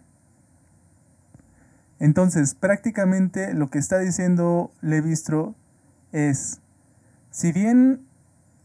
Entonces, 1.97 2.53
prácticamente 2.53 3.55
lo 3.55 3.71
que 3.71 3.79
está 3.79 3.97
diciendo 3.97 4.69
Levistro 4.81 5.55
es, 6.11 6.61
si 7.31 7.51
bien 7.51 8.05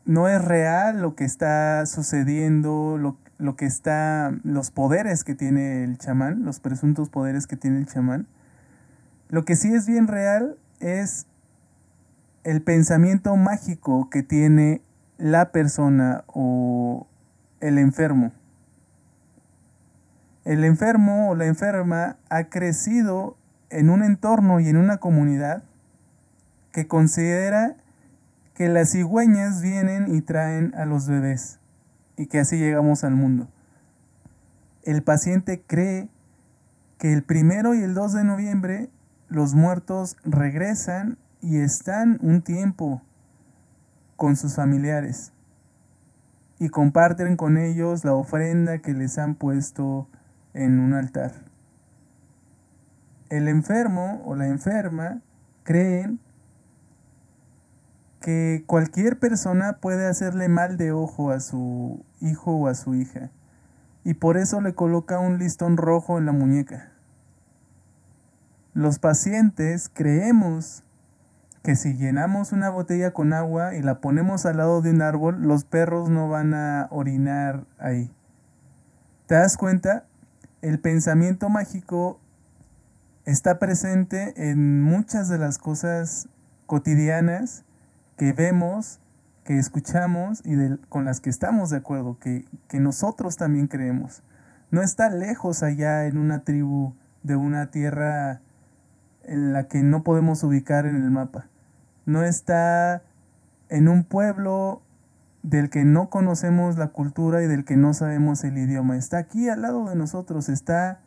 no 0.05 0.29
es 0.29 0.45
real 0.45 1.01
lo 1.01 1.15
que 1.15 1.25
está 1.25 1.87
sucediendo, 1.87 2.99
lo, 2.99 3.22
lo 3.43 3.57
que 3.57 3.67
está, 3.67 4.33
los 4.45 4.71
poderes 4.71 5.25
que 5.25 5.35
tiene 5.35 5.83
el 5.83 5.99
chamán, 5.99 6.45
los 6.45 6.61
presuntos 6.61 7.09
poderes 7.09 7.49
que 7.49 7.57
tiene 7.57 7.79
el 7.79 7.87
chamán. 7.87 8.29
Lo 9.29 9.45
que 9.45 9.57
sí 9.57 9.75
es 9.75 9.87
bien 9.87 10.07
real 10.07 10.57
es 10.79 11.27
el 12.45 12.63
pensamiento 12.63 13.35
mágico 13.37 14.09
que 14.11 14.23
tiene 14.23 14.81
la 15.19 15.51
persona 15.51 16.23
o 16.29 17.09
el 17.61 17.79
enfermo. 17.79 18.33
El 20.45 20.65
enfermo 20.65 21.31
o 21.31 21.35
la 21.35 21.47
enferma 21.47 22.19
ha 22.29 22.45
crecido 22.45 23.37
en 23.71 23.91
un 23.91 24.05
entorno 24.05 24.61
y 24.61 24.69
en 24.69 24.77
una 24.77 24.99
comunidad 24.99 25.65
que 26.71 26.87
considera 26.87 27.77
que 28.55 28.69
las 28.69 28.93
cigüeñas 28.93 29.63
vienen 29.63 30.15
y 30.15 30.21
traen 30.21 30.75
a 30.77 30.85
los 30.85 31.09
bebés 31.09 31.59
y 32.17 32.27
que 32.27 32.41
así 32.41 32.59
llegamos 32.59 33.05
al 33.05 33.15
mundo. 33.15 33.49
El 34.83 35.03
paciente 35.03 35.63
cree 35.67 36.09
que 36.99 37.13
el 37.13 37.23
primero 37.23 37.75
y 37.75 37.83
el 37.83 37.95
2 37.95 38.13
de 38.13 38.25
noviembre 38.25 38.91
los 39.29 39.55
muertos 39.55 40.17
regresan 40.25 41.19
y 41.41 41.59
están 41.59 42.19
un 42.23 42.43
tiempo 42.43 43.03
con 44.17 44.37
sus 44.37 44.55
familiares 44.55 45.33
y 46.59 46.69
comparten 46.69 47.37
con 47.37 47.59
ellos 47.59 48.05
la 48.05 48.15
ofrenda 48.15 48.79
que 48.79 48.93
les 48.93 49.19
han 49.19 49.35
puesto 49.35 50.09
en 50.55 50.79
un 50.79 50.95
altar. 50.95 51.33
El 53.31 53.49
enfermo 53.49 54.23
o 54.25 54.37
la 54.37 54.47
enferma 54.47 55.23
creen 55.65 56.21
que 58.23 58.65
cualquier 58.67 59.19
persona 59.19 59.77
puede 59.83 60.07
hacerle 60.07 60.49
mal 60.49 60.79
de 60.79 60.93
ojo 60.93 61.31
a 61.31 61.41
su 61.41 62.03
hijo 62.23 62.53
o 62.53 62.69
a 62.69 62.75
su 62.75 62.95
hija 62.95 63.31
y 64.05 64.15
por 64.15 64.37
eso 64.37 64.61
le 64.61 64.75
coloca 64.75 65.19
un 65.19 65.39
listón 65.39 65.77
rojo 65.77 66.19
en 66.19 66.27
la 66.27 66.33
muñeca. 66.33 66.91
Los 68.75 68.99
pacientes 68.99 69.91
creemos 69.93 70.83
que 71.63 71.77
si 71.77 71.95
llenamos 71.95 72.53
una 72.53 72.71
botella 72.71 73.13
con 73.13 73.33
agua 73.33 73.75
y 73.75 73.83
la 73.83 74.01
ponemos 74.01 74.47
al 74.47 74.57
lado 74.57 74.83
de 74.83 74.91
un 74.91 75.03
árbol, 75.03 75.43
los 75.43 75.65
perros 75.65 76.09
no 76.09 76.29
van 76.29 76.55
a 76.55 76.89
orinar 76.91 77.67
ahí. 77.79 78.11
¿Te 79.27 79.37
das 79.37 79.57
cuenta? 79.57 80.05
El 80.63 80.81
pensamiento 80.81 81.49
mágico 81.49 82.19
está 83.25 83.59
presente 83.59 84.51
en 84.51 84.83
muchas 84.83 85.29
de 85.29 85.39
las 85.39 85.59
cosas 85.59 86.29
cotidianas 86.67 87.65
que 88.17 88.33
vemos, 88.33 89.01
que 89.45 89.59
escuchamos 89.59 90.43
y 90.45 90.55
con 90.89 91.05
las 91.05 91.21
que 91.21 91.31
estamos 91.31 91.71
de 91.71 91.79
acuerdo, 91.79 92.19
que, 92.19 92.45
que 92.69 92.81
nosotros 92.81 93.37
también 93.37 93.67
creemos. 93.67 94.23
No 94.71 94.83
está 94.83 95.11
lejos 95.11 95.63
allá 95.63 96.07
en 96.07 96.19
una 96.19 96.45
tribu 96.45 96.95
de 97.23 97.37
una 97.37 97.71
tierra 97.71 98.41
en 99.25 99.53
la 99.53 99.69
que 99.69 99.83
no 99.83 100.03
podemos 100.03 100.43
ubicar 100.43 100.87
en 100.87 100.97
el 100.97 101.11
mapa. 101.11 101.47
No 102.07 102.23
está 102.25 103.03
en 103.69 103.89
un 103.89 104.05
pueblo 104.05 104.83
del 105.43 105.71
que 105.71 105.85
no 105.85 106.09
conocemos 106.09 106.77
la 106.77 106.89
cultura 106.89 107.43
y 107.43 107.47
del 107.47 107.65
que 107.65 107.77
no 107.77 107.95
sabemos 107.95 108.45
el 108.45 108.59
idioma. 108.59 108.97
Está 108.97 109.19
aquí 109.19 109.49
al 109.49 109.63
lado 109.63 109.89
de 109.89 109.97
nosotros, 109.97 110.49
está 110.49 111.01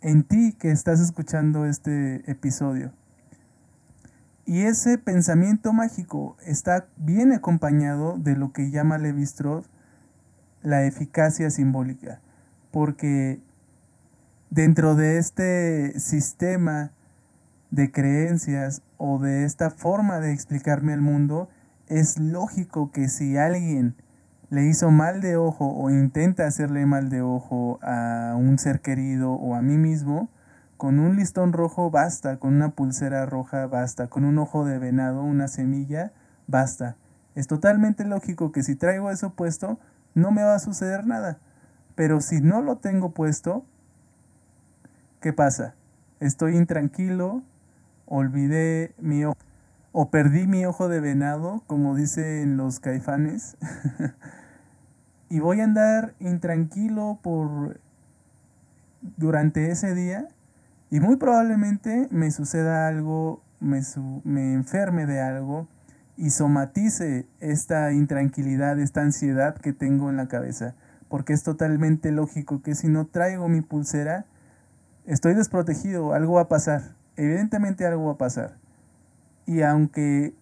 en 0.00 0.24
ti 0.24 0.56
que 0.58 0.70
estás 0.70 1.00
escuchando 1.00 1.66
este 1.66 2.30
episodio. 2.30 2.92
Y 4.50 4.62
ese 4.62 4.98
pensamiento 4.98 5.72
mágico 5.72 6.36
está 6.44 6.88
bien 6.96 7.32
acompañado 7.32 8.18
de 8.18 8.34
lo 8.34 8.52
que 8.52 8.72
llama 8.72 8.98
levi 8.98 9.24
la 10.62 10.84
eficacia 10.86 11.50
simbólica, 11.50 12.20
porque 12.72 13.40
dentro 14.50 14.96
de 14.96 15.18
este 15.18 16.00
sistema 16.00 16.90
de 17.70 17.92
creencias 17.92 18.82
o 18.96 19.20
de 19.20 19.44
esta 19.44 19.70
forma 19.70 20.18
de 20.18 20.32
explicarme 20.32 20.94
el 20.94 21.00
mundo, 21.00 21.48
es 21.86 22.18
lógico 22.18 22.90
que 22.90 23.08
si 23.08 23.36
alguien 23.36 23.94
le 24.48 24.66
hizo 24.66 24.90
mal 24.90 25.20
de 25.20 25.36
ojo 25.36 25.68
o 25.68 25.90
intenta 25.90 26.48
hacerle 26.48 26.86
mal 26.86 27.08
de 27.08 27.22
ojo 27.22 27.78
a 27.82 28.34
un 28.36 28.58
ser 28.58 28.80
querido 28.80 29.30
o 29.30 29.54
a 29.54 29.62
mí 29.62 29.78
mismo, 29.78 30.28
con 30.80 30.98
un 30.98 31.16
listón 31.16 31.52
rojo 31.52 31.90
basta, 31.90 32.38
con 32.38 32.54
una 32.54 32.70
pulsera 32.70 33.26
roja 33.26 33.66
basta, 33.66 34.06
con 34.06 34.24
un 34.24 34.38
ojo 34.38 34.64
de 34.64 34.78
venado, 34.78 35.22
una 35.22 35.46
semilla, 35.46 36.10
basta. 36.46 36.96
Es 37.34 37.46
totalmente 37.48 38.06
lógico 38.06 38.50
que 38.50 38.62
si 38.62 38.76
traigo 38.76 39.10
eso 39.10 39.34
puesto, 39.34 39.78
no 40.14 40.30
me 40.30 40.42
va 40.42 40.54
a 40.54 40.58
suceder 40.58 41.06
nada. 41.06 41.38
Pero 41.96 42.22
si 42.22 42.40
no 42.40 42.62
lo 42.62 42.78
tengo 42.78 43.10
puesto, 43.10 43.66
¿qué 45.20 45.34
pasa? 45.34 45.74
Estoy 46.18 46.56
intranquilo, 46.56 47.42
olvidé 48.06 48.94
mi 48.96 49.26
ojo, 49.26 49.36
o 49.92 50.08
perdí 50.08 50.46
mi 50.46 50.64
ojo 50.64 50.88
de 50.88 51.00
venado, 51.00 51.62
como 51.66 51.94
dicen 51.94 52.56
los 52.56 52.80
caifanes, 52.80 53.58
y 55.28 55.40
voy 55.40 55.60
a 55.60 55.64
andar 55.64 56.14
intranquilo 56.20 57.18
por 57.20 57.78
durante 59.18 59.70
ese 59.70 59.94
día 59.94 60.26
y 60.90 61.00
muy 61.00 61.16
probablemente 61.16 62.08
me 62.10 62.30
suceda 62.32 62.88
algo, 62.88 63.42
me, 63.60 63.80
me 64.24 64.54
enferme 64.54 65.06
de 65.06 65.20
algo 65.20 65.68
y 66.16 66.30
somatice 66.30 67.26
esta 67.38 67.92
intranquilidad, 67.92 68.78
esta 68.78 69.00
ansiedad 69.00 69.54
que 69.56 69.72
tengo 69.72 70.10
en 70.10 70.16
la 70.16 70.28
cabeza. 70.28 70.74
Porque 71.08 71.32
es 71.32 71.42
totalmente 71.42 72.10
lógico 72.10 72.60
que 72.60 72.74
si 72.74 72.88
no 72.88 73.06
traigo 73.06 73.48
mi 73.48 73.62
pulsera, 73.62 74.26
estoy 75.06 75.34
desprotegido, 75.34 76.12
algo 76.12 76.34
va 76.34 76.42
a 76.42 76.48
pasar. 76.48 76.94
Evidentemente 77.16 77.86
algo 77.86 78.06
va 78.06 78.12
a 78.12 78.18
pasar. 78.18 78.58
Y 79.46 79.62
aunque, 79.62 80.34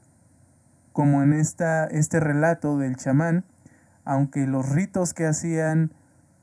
como 0.92 1.22
en 1.22 1.32
esta, 1.32 1.84
este 1.86 2.20
relato 2.20 2.78
del 2.78 2.96
chamán, 2.96 3.44
aunque 4.04 4.46
los 4.46 4.68
ritos 4.68 5.14
que 5.14 5.26
hacían 5.26 5.92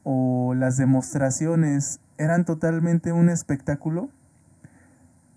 o 0.04 0.54
las 0.56 0.78
demostraciones 0.78 2.00
eran 2.18 2.46
totalmente 2.46 3.12
un 3.12 3.30
espectáculo, 3.30 4.10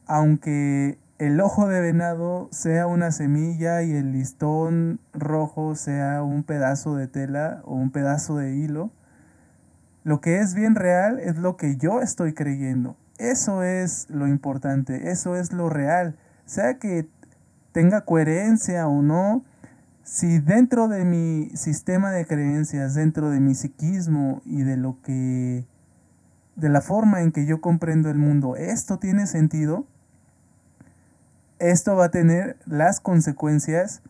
aunque 0.06 0.98
el 1.18 1.40
ojo 1.40 1.66
de 1.66 1.80
venado 1.80 2.48
sea 2.52 2.86
una 2.86 3.10
semilla 3.10 3.82
y 3.82 3.92
el 3.92 4.12
listón 4.12 5.00
rojo 5.12 5.74
sea 5.74 6.22
un 6.22 6.44
pedazo 6.44 6.94
de 6.94 7.08
tela 7.08 7.60
o 7.64 7.74
un 7.74 7.90
pedazo 7.90 8.36
de 8.36 8.54
hilo. 8.54 8.92
Lo 10.04 10.20
que 10.20 10.38
es 10.38 10.54
bien 10.54 10.76
real 10.76 11.18
es 11.18 11.36
lo 11.36 11.56
que 11.56 11.76
yo 11.76 12.00
estoy 12.00 12.34
creyendo. 12.34 12.96
Eso 13.18 13.64
es 13.64 14.08
lo 14.08 14.28
importante, 14.28 15.10
eso 15.10 15.34
es 15.34 15.52
lo 15.52 15.68
real. 15.68 16.16
Sea 16.46 16.78
que 16.78 17.08
tenga 17.72 18.02
coherencia 18.02 18.86
o 18.86 19.02
no, 19.02 19.44
si 20.04 20.38
dentro 20.38 20.88
de 20.88 21.04
mi 21.04 21.50
sistema 21.54 22.12
de 22.12 22.26
creencias, 22.26 22.94
dentro 22.94 23.28
de 23.28 23.40
mi 23.40 23.54
psiquismo 23.54 24.40
y 24.46 24.62
de 24.62 24.76
lo 24.76 25.02
que 25.02 25.66
de 26.58 26.68
la 26.68 26.80
forma 26.80 27.22
en 27.22 27.30
que 27.30 27.46
yo 27.46 27.60
comprendo 27.60 28.10
el 28.10 28.18
mundo, 28.18 28.56
esto 28.56 28.98
tiene 28.98 29.28
sentido, 29.28 29.86
esto 31.60 31.94
va 31.94 32.06
a 32.06 32.10
tener 32.10 32.56
las 32.66 32.98
consecuencias 32.98 34.02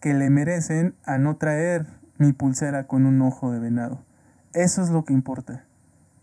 que 0.00 0.12
le 0.12 0.28
merecen 0.28 0.94
a 1.04 1.16
no 1.16 1.36
traer 1.36 1.86
mi 2.18 2.34
pulsera 2.34 2.86
con 2.86 3.06
un 3.06 3.22
ojo 3.22 3.50
de 3.50 3.60
venado. 3.60 4.04
Eso 4.52 4.82
es 4.82 4.90
lo 4.90 5.06
que 5.06 5.14
importa. 5.14 5.64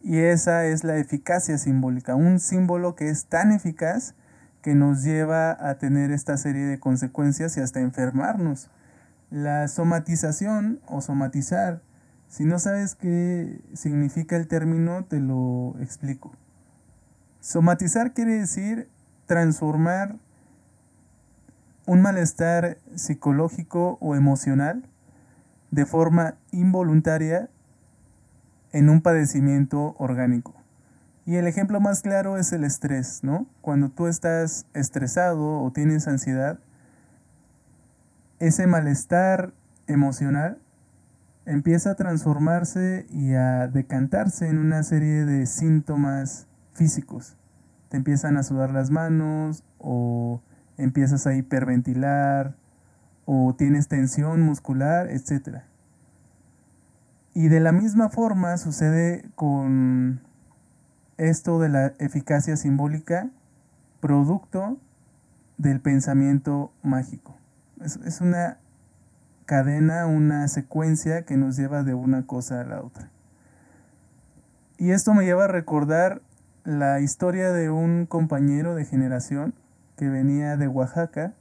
Y 0.03 0.19
esa 0.19 0.65
es 0.65 0.83
la 0.83 0.97
eficacia 0.97 1.57
simbólica, 1.57 2.13
un 2.13 2.39
símbolo 2.39 2.95
que 2.95 3.09
es 3.09 3.25
tan 3.25 3.51
eficaz 3.51 4.13
que 4.61 4.75
nos 4.75 5.03
lleva 5.03 5.57
a 5.59 5.79
tener 5.79 6.11
esta 6.11 6.37
serie 6.37 6.65
de 6.65 6.79
consecuencias 6.79 7.57
y 7.57 7.61
hasta 7.61 7.79
enfermarnos. 7.79 8.69
La 9.31 9.67
somatización 9.67 10.79
o 10.85 11.01
somatizar, 11.01 11.81
si 12.31 12.45
no 12.45 12.59
sabes 12.59 12.95
qué 12.95 13.59
significa 13.73 14.37
el 14.37 14.47
término, 14.47 15.03
te 15.03 15.19
lo 15.19 15.75
explico. 15.81 16.31
Somatizar 17.41 18.13
quiere 18.13 18.39
decir 18.39 18.87
transformar 19.25 20.15
un 21.85 22.01
malestar 22.01 22.77
psicológico 22.95 23.97
o 23.99 24.15
emocional 24.15 24.87
de 25.71 25.85
forma 25.85 26.35
involuntaria 26.51 27.49
en 28.71 28.87
un 28.87 29.01
padecimiento 29.01 29.93
orgánico. 29.97 30.53
Y 31.25 31.35
el 31.35 31.47
ejemplo 31.47 31.81
más 31.81 32.01
claro 32.01 32.37
es 32.37 32.53
el 32.53 32.63
estrés, 32.63 33.25
¿no? 33.25 33.45
Cuando 33.59 33.89
tú 33.89 34.07
estás 34.07 34.65
estresado 34.73 35.61
o 35.61 35.71
tienes 35.73 36.07
ansiedad, 36.07 36.59
ese 38.39 38.67
malestar 38.67 39.51
emocional 39.87 40.61
empieza 41.45 41.91
a 41.91 41.95
transformarse 41.95 43.05
y 43.09 43.33
a 43.33 43.67
decantarse 43.67 44.47
en 44.47 44.57
una 44.57 44.83
serie 44.83 45.25
de 45.25 45.45
síntomas 45.45 46.47
físicos. 46.73 47.35
Te 47.89 47.97
empiezan 47.97 48.37
a 48.37 48.43
sudar 48.43 48.71
las 48.71 48.89
manos 48.89 49.63
o 49.77 50.41
empiezas 50.77 51.27
a 51.27 51.35
hiperventilar 51.35 52.55
o 53.25 53.55
tienes 53.57 53.87
tensión 53.87 54.41
muscular, 54.41 55.09
etc. 55.09 55.59
Y 57.33 57.47
de 57.47 57.59
la 57.59 57.71
misma 57.71 58.09
forma 58.09 58.57
sucede 58.57 59.29
con 59.35 60.21
esto 61.17 61.59
de 61.59 61.69
la 61.69 61.93
eficacia 61.99 62.57
simbólica, 62.57 63.29
producto 63.99 64.77
del 65.57 65.79
pensamiento 65.79 66.73
mágico. 66.81 67.37
Es, 67.81 68.21
una 68.21 68.57
cadena, 69.51 70.05
una 70.05 70.47
secuencia 70.47 71.25
que 71.25 71.35
nos 71.35 71.57
lleva 71.57 71.83
de 71.83 71.93
una 71.93 72.25
cosa 72.25 72.61
a 72.61 72.63
la 72.63 72.81
otra. 72.81 73.09
Y 74.77 74.91
esto 74.91 75.13
me 75.13 75.25
lleva 75.25 75.43
a 75.43 75.47
recordar 75.49 76.21
la 76.63 77.01
historia 77.01 77.51
de 77.51 77.69
un 77.69 78.05
compañero 78.05 78.75
de 78.75 78.85
generación 78.85 79.53
que 79.97 80.07
venía 80.07 80.55
de 80.55 80.69
Oaxaca, 80.69 81.33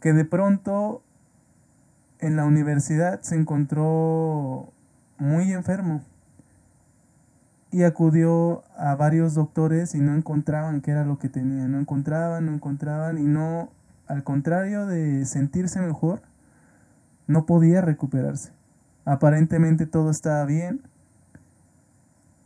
que 0.00 0.12
de 0.12 0.24
pronto 0.24 1.04
en 2.18 2.34
la 2.34 2.44
universidad 2.46 3.20
se 3.20 3.36
encontró 3.36 4.72
muy 5.18 5.52
enfermo 5.52 6.02
y 7.70 7.84
acudió 7.84 8.64
a 8.76 8.96
varios 8.96 9.34
doctores 9.34 9.94
y 9.94 10.00
no 10.00 10.16
encontraban 10.16 10.80
qué 10.80 10.90
era 10.90 11.04
lo 11.04 11.20
que 11.20 11.28
tenía, 11.28 11.68
no 11.68 11.78
encontraban, 11.78 12.46
no 12.46 12.54
encontraban 12.54 13.18
y 13.18 13.22
no, 13.28 13.70
al 14.08 14.24
contrario 14.24 14.86
de 14.86 15.24
sentirse 15.26 15.80
mejor, 15.80 16.22
no 17.32 17.46
podía 17.46 17.80
recuperarse. 17.80 18.52
Aparentemente 19.04 19.86
todo 19.86 20.10
estaba 20.10 20.44
bien, 20.44 20.82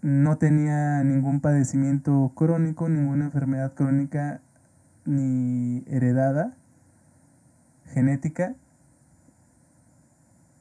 no 0.00 0.38
tenía 0.38 1.02
ningún 1.04 1.40
padecimiento 1.40 2.32
crónico, 2.34 2.88
ninguna 2.88 3.26
enfermedad 3.26 3.74
crónica 3.74 4.40
ni 5.04 5.84
heredada, 5.86 6.54
genética, 7.86 8.54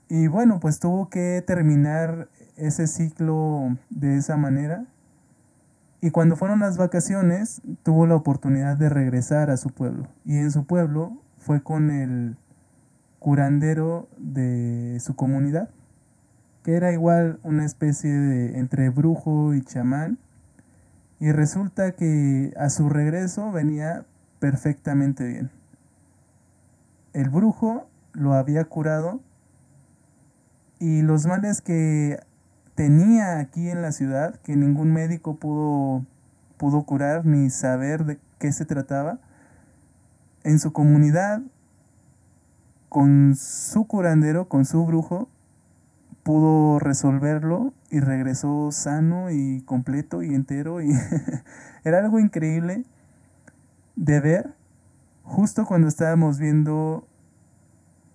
y 0.08 0.28
bueno, 0.28 0.60
pues 0.60 0.80
tuvo 0.80 1.10
que 1.10 1.44
terminar 1.46 2.30
ese 2.58 2.88
ciclo 2.88 3.78
de 3.90 4.18
esa 4.18 4.38
manera. 4.38 4.86
Y 6.00 6.12
cuando 6.12 6.36
fueron 6.36 6.60
las 6.60 6.78
vacaciones, 6.78 7.62
tuvo 7.82 8.06
la 8.06 8.16
oportunidad 8.16 8.78
de 8.78 8.90
regresar 8.90 9.50
a 9.50 9.58
su 9.58 9.70
pueblo. 9.70 10.08
Y 10.24 10.38
en 10.38 10.52
su 10.52 10.66
pueblo 10.66 11.18
fue 11.38 11.64
con 11.64 11.90
el 11.90 12.38
curandero 13.20 14.08
de 14.18 15.00
su 15.00 15.16
comunidad, 15.16 15.70
que 16.64 16.76
era 16.76 16.92
igual 16.92 17.40
una 17.44 17.66
especie 17.66 18.12
de 18.12 18.60
entre 18.60 18.90
brujo 18.90 19.54
y 19.54 19.62
chamán. 19.62 20.18
Y 21.20 21.32
resulta 21.32 21.94
que 21.94 22.54
a 22.58 22.70
su 22.70 22.90
regreso 22.90 23.52
venía 23.52 24.06
perfectamente 24.40 25.26
bien. 25.26 25.52
El 27.14 27.30
brujo 27.30 27.88
lo 28.14 28.34
había 28.34 28.66
curado 28.66 29.22
y 30.80 31.02
los 31.02 31.26
males 31.26 31.62
que 31.62 32.20
tenía 32.76 33.40
aquí 33.40 33.70
en 33.70 33.82
la 33.82 33.92
ciudad, 33.92 34.36
que 34.42 34.56
ningún 34.56 34.92
médico 34.92 35.38
pudo, 35.38 36.06
pudo 36.58 36.84
curar 36.84 37.26
ni 37.26 37.50
saber 37.50 38.06
de 38.06 38.20
qué 38.38 38.52
se 38.52 38.66
trataba, 38.66 39.20
en 40.44 40.60
su 40.60 40.74
comunidad, 40.74 41.42
con 42.96 43.36
su 43.36 43.88
curandero, 43.88 44.48
con 44.48 44.64
su 44.64 44.86
brujo, 44.86 45.28
pudo 46.24 46.80
resolverlo 46.80 47.74
y 47.90 48.00
regresó 48.00 48.72
sano 48.72 49.32
y 49.32 49.64
completo 49.64 50.24
y 50.24 50.34
entero 50.34 50.82
y 50.82 50.94
era 51.84 52.00
algo 52.00 52.20
increíble 52.20 52.86
de 53.98 54.22
ver 54.22 54.54
justo 55.24 55.66
cuando 55.66 55.90
estábamos 55.90 56.40
viendo 56.40 57.06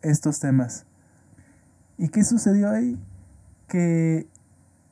estos 0.00 0.40
temas. 0.40 0.86
¿Y 1.98 2.08
qué 2.08 2.24
sucedió 2.24 2.70
ahí? 2.70 2.98
Que 3.68 4.28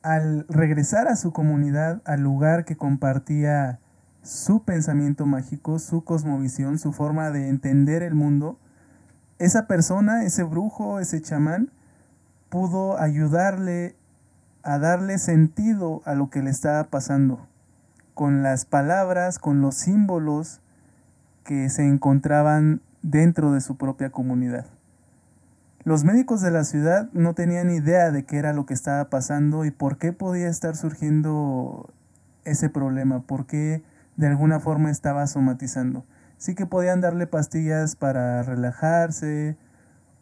al 0.03 0.45
regresar 0.49 1.07
a 1.07 1.15
su 1.15 1.33
comunidad, 1.33 2.03
al 2.05 2.21
lugar 2.21 2.63
que 2.63 2.77
compartía 2.77 3.79
su 4.21 4.61
pensamiento 4.61 5.25
mágico, 5.25 5.79
su 5.79 6.03
cosmovisión, 6.03 6.77
su 6.77 6.93
forma 6.93 7.31
de 7.31 7.47
entender 7.47 8.03
el 8.03 8.13
mundo, 8.13 8.59
esa 9.39 9.67
persona, 9.67 10.23
ese 10.23 10.43
brujo, 10.43 10.99
ese 10.99 11.21
chamán, 11.21 11.71
pudo 12.49 12.99
ayudarle 12.99 13.95
a 14.63 14.77
darle 14.77 15.17
sentido 15.17 16.01
a 16.05 16.13
lo 16.13 16.29
que 16.29 16.43
le 16.43 16.49
estaba 16.49 16.83
pasando, 16.85 17.47
con 18.13 18.43
las 18.43 18.65
palabras, 18.65 19.39
con 19.39 19.61
los 19.61 19.75
símbolos 19.75 20.61
que 21.43 21.69
se 21.69 21.87
encontraban 21.87 22.81
dentro 23.01 23.53
de 23.53 23.61
su 23.61 23.77
propia 23.77 24.11
comunidad. 24.11 24.65
Los 25.85 26.03
médicos 26.03 26.41
de 26.41 26.51
la 26.51 26.65
ciudad 26.65 27.09
no 27.13 27.33
tenían 27.33 27.69
idea 27.69 28.11
de 28.11 28.25
qué 28.25 28.37
era 28.37 28.53
lo 28.53 28.65
que 28.65 28.73
estaba 28.73 29.09
pasando 29.09 29.63
y 29.63 29.71
por 29.71 29.97
qué 29.97 30.11
podía 30.11 30.49
estar 30.49 30.75
surgiendo 30.75 31.89
ese 32.43 32.69
problema, 32.69 33.21
por 33.21 33.45
qué 33.45 33.81
de 34.17 34.27
alguna 34.27 34.59
forma 34.59 34.91
estaba 34.91 35.25
somatizando. 35.25 36.03
Sí 36.39 36.55
que 36.55 36.65
podían 36.65 37.01
darle 37.01 37.27
pastillas 37.27 37.97
para 37.97 38.41
relajarse 38.43 39.57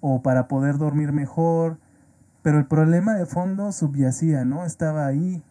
o 0.01 0.23
para 0.23 0.47
poder 0.47 0.79
dormir 0.79 1.11
mejor, 1.13 1.77
pero 2.41 2.57
el 2.57 2.65
problema 2.65 3.13
de 3.13 3.27
fondo 3.27 3.71
subyacía, 3.71 4.43
¿no? 4.43 4.65
Estaba 4.65 5.05
ahí, 5.05 5.43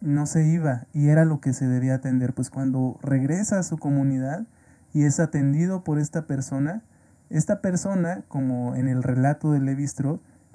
no 0.00 0.26
se 0.26 0.46
iba 0.46 0.86
y 0.92 1.08
era 1.08 1.24
lo 1.24 1.40
que 1.40 1.52
se 1.52 1.66
debía 1.66 1.96
atender. 1.96 2.32
Pues 2.32 2.48
cuando 2.48 3.00
regresa 3.02 3.58
a 3.58 3.64
su 3.64 3.76
comunidad 3.76 4.46
y 4.94 5.02
es 5.02 5.18
atendido 5.18 5.82
por 5.82 5.98
esta 5.98 6.28
persona, 6.28 6.84
esta 7.28 7.60
persona, 7.60 8.22
como 8.28 8.76
en 8.76 8.86
el 8.86 9.02
relato 9.02 9.50
de 9.50 9.58
Levi 9.58 9.86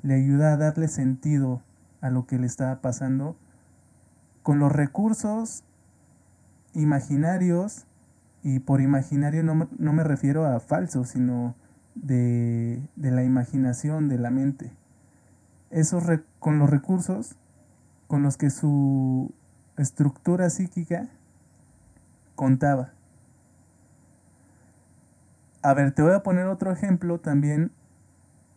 le 0.04 0.14
ayuda 0.14 0.54
a 0.54 0.58
darle 0.58 0.88
sentido 0.88 1.62
a 2.00 2.10
lo 2.10 2.28
que 2.28 2.40
le 2.40 2.48
estaba 2.48 2.80
pasando 2.80 3.38
con 4.42 4.60
los 4.60 4.72
recursos 4.72 5.66
imaginarios, 6.74 7.88
y 8.44 8.60
por 8.60 8.82
imaginario 8.82 9.42
no, 9.44 9.94
me 9.94 10.04
refiero 10.04 10.46
a 10.46 10.60
falso, 10.60 11.06
sino 11.06 11.56
de, 11.96 12.82
de, 12.96 13.12
la 13.12 13.24
imaginación, 13.24 14.10
de 14.10 14.18
la 14.18 14.30
mente. 14.30 14.72
Esos 15.72 16.04
con 16.40 16.60
los 16.60 16.70
recursos 16.70 17.38
con 18.08 18.22
los 18.22 18.38
que 18.38 18.50
su 18.50 19.34
estructura 19.78 20.50
psíquica 20.50 21.08
contaba. 22.36 22.92
A 25.62 25.74
ver, 25.74 25.94
te 25.94 26.02
voy 26.02 26.12
a 26.12 26.22
poner 26.22 26.46
otro 26.48 26.72
ejemplo 26.72 27.20
también 27.20 27.72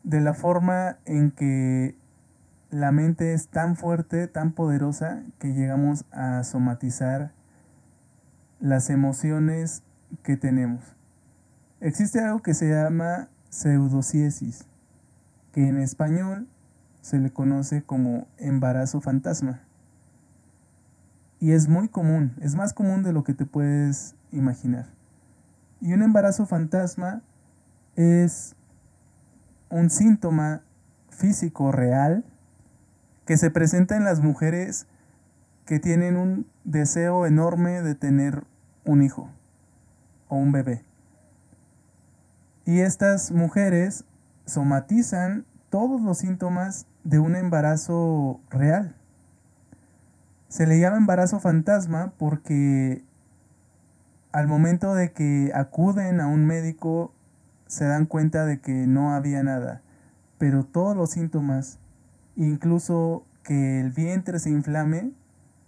de 0.03 0.21
la 0.21 0.35
forma 0.35 0.99
en 1.05 1.31
que 1.31 1.97
la 2.71 2.93
mente 2.93 3.33
es 3.33 3.49
tan 3.49 3.77
fuerte, 3.77 4.27
tan 4.27 4.53
poderosa, 4.53 5.23
que 5.39 5.55
llegamos 5.55 6.05
a 6.11 6.43
somatizar 6.45 7.33
las 8.61 8.91
emociones 8.91 9.83
que 10.23 10.37
tenemos. 10.37 10.97
Existe 11.81 12.21
algo 12.21 12.43
que 12.43 12.55
se 12.55 12.71
llama 12.71 13.29
pseudociesis, 13.51 14.67
que 15.53 15.69
en 15.69 15.79
español 15.79 16.49
se 17.01 17.19
le 17.19 17.31
conoce 17.31 17.83
como 17.83 18.27
embarazo 18.39 19.01
fantasma. 19.01 19.63
Y 21.39 21.53
es 21.53 21.69
muy 21.69 21.89
común, 21.89 22.35
es 22.41 22.55
más 22.55 22.73
común 22.73 23.03
de 23.03 23.13
lo 23.13 23.25
que 23.25 23.35
te 23.35 23.47
puedes 23.47 24.15
imaginar. 24.33 24.87
Y 25.81 25.93
un 25.93 26.03
embarazo 26.03 26.47
fantasma 26.47 27.23
es 27.95 28.57
un 29.69 29.91
síntoma 29.91 30.63
físico 31.11 31.73
real 31.73 32.25
que 33.25 33.37
se 33.37 33.51
presenta 33.51 33.97
en 33.97 34.05
las 34.05 34.21
mujeres 34.21 34.87
que 35.67 35.81
tienen 35.81 36.17
un 36.17 36.47
deseo 36.65 37.27
enorme 37.27 37.83
de 37.83 37.95
tener 37.95 38.45
un 38.85 39.03
hijo 39.03 39.29
o 40.29 40.37
un 40.37 40.53
bebé. 40.53 40.85
Y 42.65 42.81
estas 42.81 43.33
mujeres 43.33 44.05
somatizan 44.47 45.45
todos 45.69 46.01
los 46.01 46.19
síntomas 46.19 46.87
de 47.05 47.19
un 47.19 47.37
embarazo 47.37 48.41
real. 48.49 48.97
Se 50.49 50.67
le 50.67 50.79
llama 50.79 50.97
embarazo 50.97 51.41
fantasma 51.41 52.13
porque 52.17 53.05
al 54.33 54.47
momento 54.47 54.95
de 54.95 55.13
que 55.13 55.51
acuden 55.55 56.21
a 56.21 56.29
un 56.29 56.47
médico 56.47 57.13
se 57.67 57.85
dan 57.85 58.07
cuenta 58.07 58.45
de 58.45 58.61
que 58.61 58.87
no 58.87 59.13
había 59.13 59.43
nada, 59.43 59.83
pero 60.39 60.65
todos 60.65 60.97
los 60.97 61.11
síntomas, 61.11 61.79
incluso 62.37 63.25
que 63.43 63.81
el 63.81 63.91
vientre 63.91 64.39
se 64.39 64.51
inflame, 64.51 65.13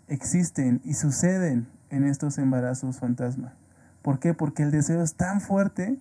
existen 0.08 0.80
y 0.84 0.94
suceden 0.94 1.68
en 1.90 2.04
estos 2.04 2.38
embarazos 2.38 2.98
fantasma. 2.98 3.54
¿Por 4.02 4.18
qué? 4.18 4.34
Porque 4.34 4.62
el 4.62 4.70
deseo 4.70 5.02
es 5.02 5.14
tan 5.14 5.40
fuerte, 5.40 5.98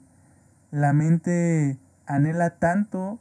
la 0.72 0.94
mente 0.94 1.78
anhela 2.06 2.52
tanto 2.52 3.20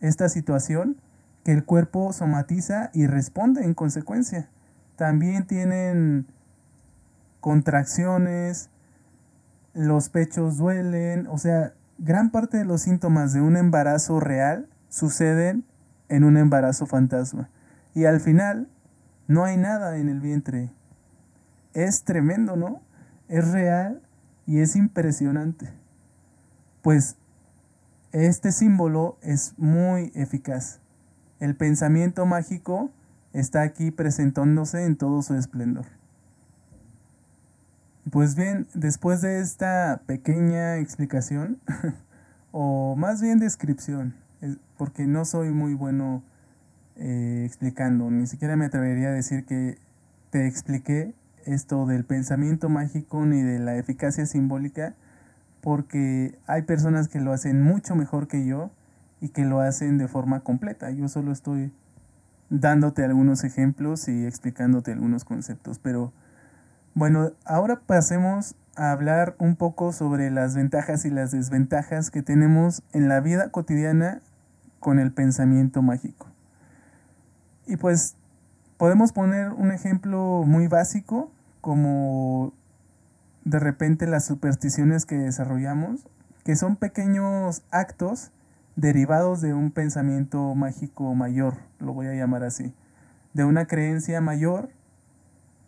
esta 0.00 0.28
situación 0.28 0.96
que 1.44 1.52
el 1.52 1.64
cuerpo 1.64 2.12
somatiza 2.12 2.90
y 2.92 3.06
responde 3.06 3.64
en 3.64 3.74
consecuencia. 3.74 4.48
También 4.96 5.46
tienen 5.46 6.26
contracciones, 7.40 8.70
los 9.72 10.08
pechos 10.08 10.58
duelen, 10.58 11.26
o 11.28 11.38
sea, 11.38 11.72
gran 11.98 12.30
parte 12.30 12.58
de 12.58 12.64
los 12.64 12.82
síntomas 12.82 13.32
de 13.32 13.40
un 13.40 13.56
embarazo 13.56 14.20
real 14.20 14.68
suceden 14.88 15.64
en 16.08 16.24
un 16.24 16.36
embarazo 16.36 16.86
fantasma. 16.86 17.48
Y 17.94 18.04
al 18.04 18.20
final 18.20 18.68
no 19.28 19.44
hay 19.44 19.56
nada 19.56 19.98
en 19.98 20.08
el 20.08 20.20
vientre. 20.20 20.72
Es 21.74 22.02
tremendo, 22.02 22.56
¿no? 22.56 22.82
Es 23.28 23.52
real 23.52 24.02
y 24.46 24.58
es 24.60 24.74
impresionante. 24.74 25.70
Pues 26.82 27.16
este 28.12 28.52
símbolo 28.52 29.18
es 29.20 29.54
muy 29.58 30.10
eficaz. 30.14 30.80
El 31.40 31.54
pensamiento 31.54 32.24
mágico 32.24 32.90
está 33.34 33.62
aquí 33.62 33.90
presentándose 33.90 34.84
en 34.86 34.96
todo 34.96 35.20
su 35.20 35.34
esplendor. 35.34 35.84
Pues 38.10 38.34
bien, 38.34 38.66
después 38.72 39.20
de 39.20 39.40
esta 39.40 40.00
pequeña 40.06 40.78
explicación, 40.78 41.60
o 42.52 42.96
más 42.96 43.20
bien 43.20 43.38
descripción, 43.38 44.14
porque 44.78 45.06
no 45.06 45.26
soy 45.26 45.50
muy 45.50 45.74
bueno 45.74 46.22
eh, 46.98 47.44
explicando, 47.46 48.10
ni 48.10 48.26
siquiera 48.26 48.56
me 48.56 48.66
atrevería 48.66 49.08
a 49.08 49.12
decir 49.12 49.44
que 49.44 49.78
te 50.30 50.46
expliqué 50.46 51.14
esto 51.46 51.86
del 51.86 52.04
pensamiento 52.04 52.68
mágico 52.68 53.24
ni 53.24 53.40
de 53.40 53.58
la 53.58 53.76
eficacia 53.76 54.26
simbólica, 54.26 54.94
porque 55.60 56.38
hay 56.46 56.62
personas 56.62 57.08
que 57.08 57.20
lo 57.20 57.32
hacen 57.32 57.62
mucho 57.62 57.94
mejor 57.94 58.28
que 58.28 58.44
yo 58.44 58.70
y 59.20 59.30
que 59.30 59.44
lo 59.44 59.60
hacen 59.60 59.98
de 59.98 60.08
forma 60.08 60.40
completa. 60.40 60.90
Yo 60.90 61.08
solo 61.08 61.32
estoy 61.32 61.72
dándote 62.50 63.04
algunos 63.04 63.44
ejemplos 63.44 64.08
y 64.08 64.26
explicándote 64.26 64.92
algunos 64.92 65.24
conceptos, 65.24 65.78
pero 65.78 66.12
bueno, 66.94 67.32
ahora 67.44 67.80
pasemos 67.80 68.56
a 68.74 68.92
hablar 68.92 69.34
un 69.38 69.56
poco 69.56 69.92
sobre 69.92 70.30
las 70.30 70.56
ventajas 70.56 71.04
y 71.04 71.10
las 71.10 71.30
desventajas 71.30 72.10
que 72.10 72.22
tenemos 72.22 72.82
en 72.92 73.08
la 73.08 73.20
vida 73.20 73.50
cotidiana 73.50 74.20
con 74.80 74.98
el 74.98 75.12
pensamiento 75.12 75.82
mágico. 75.82 76.27
Y 77.68 77.76
pues 77.76 78.16
podemos 78.78 79.12
poner 79.12 79.50
un 79.50 79.70
ejemplo 79.70 80.42
muy 80.46 80.66
básico 80.66 81.30
como 81.60 82.54
de 83.44 83.58
repente 83.58 84.06
las 84.06 84.24
supersticiones 84.24 85.04
que 85.04 85.16
desarrollamos, 85.16 86.08
que 86.44 86.56
son 86.56 86.76
pequeños 86.76 87.62
actos 87.70 88.30
derivados 88.74 89.42
de 89.42 89.52
un 89.52 89.70
pensamiento 89.70 90.54
mágico 90.54 91.14
mayor, 91.14 91.58
lo 91.78 91.92
voy 91.92 92.06
a 92.06 92.14
llamar 92.14 92.42
así, 92.42 92.72
de 93.34 93.44
una 93.44 93.66
creencia 93.66 94.20
mayor 94.22 94.70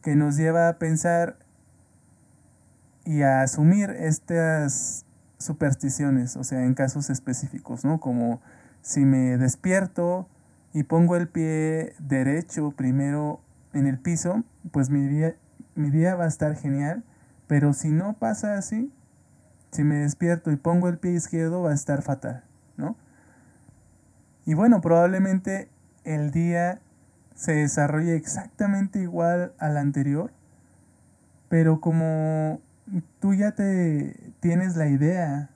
que 0.01 0.17
nos 0.17 0.37
lleva 0.37 0.69
a 0.69 0.79
pensar 0.79 1.37
y 3.05 3.23
a 3.23 3.43
asumir 3.43 3.91
estas 3.91 5.05
supersticiones, 5.39 6.37
o 6.37 6.45
sea, 6.45 6.65
en 6.65 6.75
casos 6.75 7.11
específicos, 7.11 7.85
¿no? 7.85 8.01
Como 8.01 8.41
si 8.81 9.05
me 9.05 9.37
despierto 9.37 10.29
y 10.73 10.85
pongo 10.85 11.17
el 11.17 11.29
pie 11.29 11.95
derecho 11.99 12.71
primero 12.73 13.41
en 13.73 13.87
el 13.87 13.99
piso, 13.99 14.45
pues 14.71 14.91
mi 14.91 15.07
día, 15.07 15.35
mi 15.75 15.91
día 15.91 16.15
va 16.15 16.25
a 16.25 16.29
estar 16.29 16.57
genial, 16.57 17.05
pero 17.47 17.73
si 17.73 17.91
no 17.91 18.15
pasa 18.15 18.57
así, 18.57 18.93
si 19.71 19.85
me 19.85 19.97
despierto 19.97 20.51
y 20.51 20.57
pongo 20.57 20.89
el 20.89 20.99
pie 20.99 21.13
izquierdo 21.13 21.63
va 21.63 21.71
a 21.71 21.75
estar 21.75 22.03
fatal, 22.03 22.45
¿no? 22.77 22.97
Y 24.45 24.55
bueno, 24.55 24.81
probablemente 24.81 25.69
el 26.05 26.31
día 26.31 26.81
se 27.35 27.53
desarrolla 27.53 28.15
exactamente 28.15 29.01
igual 29.01 29.53
al 29.59 29.77
anterior, 29.77 30.33
pero 31.49 31.81
como 31.81 32.61
tú 33.21 33.35
ya 33.35 33.53
te 33.53 34.33
tienes 34.41 34.77
la 34.77 34.89
idea 34.89 35.51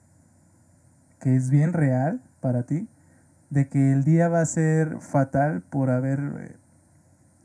que 1.19 1.35
es 1.35 1.49
bien 1.49 1.73
real 1.73 2.21
para 2.41 2.63
ti, 2.63 2.87
de 3.55 3.69
que 3.69 3.93
el 3.93 4.03
día 4.03 4.27
va 4.27 4.41
a 4.41 4.45
ser 4.45 4.99
fatal 4.99 5.61
por 5.61 5.89
haber, 5.89 6.19
eh, 6.19 6.55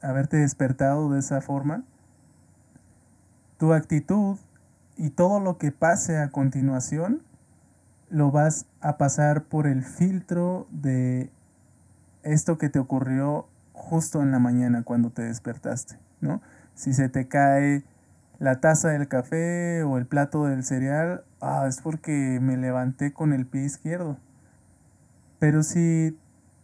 haberte 0.02 0.38
despertado 0.38 1.08
de 1.08 1.20
esa 1.20 1.40
forma, 1.40 1.84
tu 3.58 3.72
actitud 3.72 4.36
y 4.96 5.10
todo 5.10 5.38
lo 5.38 5.56
que 5.56 5.70
pase 5.70 6.18
a 6.18 6.32
continuación 6.32 7.22
lo 8.08 8.32
vas 8.32 8.66
a 8.80 8.98
pasar 8.98 9.44
por 9.44 9.68
el 9.68 9.84
filtro 9.84 10.66
de 10.72 11.30
esto 12.24 12.58
que 12.58 12.68
te 12.68 12.80
ocurrió 12.80 13.46
justo 13.72 14.20
en 14.20 14.32
la 14.32 14.40
mañana 14.40 14.82
cuando 14.82 15.10
te 15.10 15.22
despertaste, 15.22 15.96
¿no? 16.20 16.42
Si 16.74 16.92
se 16.92 17.08
te 17.08 17.28
cae 17.28 17.84
la 18.40 18.60
taza 18.60 18.88
del 18.88 19.06
café 19.06 19.84
o 19.84 19.96
el 19.96 20.06
plato 20.06 20.46
del 20.46 20.64
cereal, 20.64 21.22
ah, 21.40 21.66
es 21.68 21.80
porque 21.80 22.40
me 22.42 22.56
levanté 22.56 23.12
con 23.12 23.32
el 23.32 23.46
pie 23.46 23.64
izquierdo. 23.64 24.16
Pero 25.40 25.64
si 25.64 26.16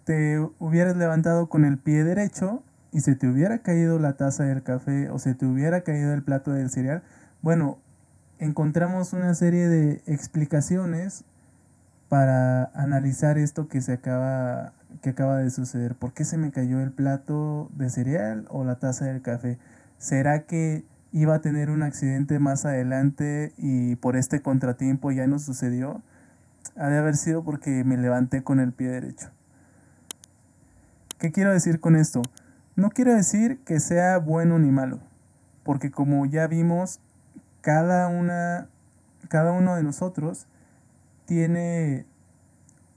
te 0.04 0.38
hubieras 0.60 0.96
levantado 0.96 1.48
con 1.48 1.64
el 1.64 1.78
pie 1.78 2.04
derecho 2.04 2.62
y 2.92 3.00
se 3.00 3.16
te 3.16 3.26
hubiera 3.26 3.58
caído 3.58 3.98
la 3.98 4.16
taza 4.16 4.44
del 4.44 4.62
café 4.62 5.10
o 5.10 5.18
se 5.18 5.34
te 5.34 5.46
hubiera 5.46 5.80
caído 5.80 6.14
el 6.14 6.22
plato 6.22 6.52
del 6.52 6.70
cereal, 6.70 7.02
bueno, 7.42 7.78
encontramos 8.38 9.12
una 9.12 9.34
serie 9.34 9.66
de 9.66 10.02
explicaciones 10.06 11.24
para 12.08 12.66
analizar 12.74 13.38
esto 13.38 13.66
que 13.66 13.80
se 13.80 13.94
acaba 13.94 14.72
que 15.02 15.10
acaba 15.10 15.38
de 15.38 15.50
suceder. 15.50 15.94
¿Por 15.94 16.12
qué 16.12 16.24
se 16.24 16.38
me 16.38 16.50
cayó 16.50 16.80
el 16.80 16.92
plato 16.92 17.70
de 17.74 17.90
cereal 17.90 18.46
o 18.50 18.64
la 18.64 18.78
taza 18.78 19.06
del 19.06 19.22
café? 19.22 19.58
¿Será 19.98 20.44
que 20.44 20.84
iba 21.12 21.34
a 21.34 21.40
tener 21.40 21.70
un 21.70 21.82
accidente 21.82 22.38
más 22.38 22.64
adelante 22.64 23.52
y 23.56 23.96
por 23.96 24.16
este 24.16 24.40
contratiempo 24.40 25.10
ya 25.12 25.26
no 25.26 25.38
sucedió? 25.38 26.02
Ha 26.76 26.88
de 26.88 26.98
haber 26.98 27.16
sido 27.16 27.44
porque 27.44 27.84
me 27.84 27.96
levanté 27.96 28.42
con 28.42 28.60
el 28.60 28.72
pie 28.72 28.88
derecho. 28.88 29.30
¿Qué 31.18 31.32
quiero 31.32 31.52
decir 31.52 31.80
con 31.80 31.96
esto? 31.96 32.22
No 32.74 32.90
quiero 32.90 33.14
decir 33.14 33.60
que 33.64 33.80
sea 33.80 34.18
bueno 34.18 34.58
ni 34.58 34.70
malo, 34.70 35.00
porque 35.62 35.90
como 35.90 36.26
ya 36.26 36.46
vimos, 36.46 37.00
cada 37.62 38.08
una 38.08 38.68
cada 39.28 39.52
uno 39.52 39.74
de 39.74 39.82
nosotros 39.82 40.46
tiene 41.24 42.06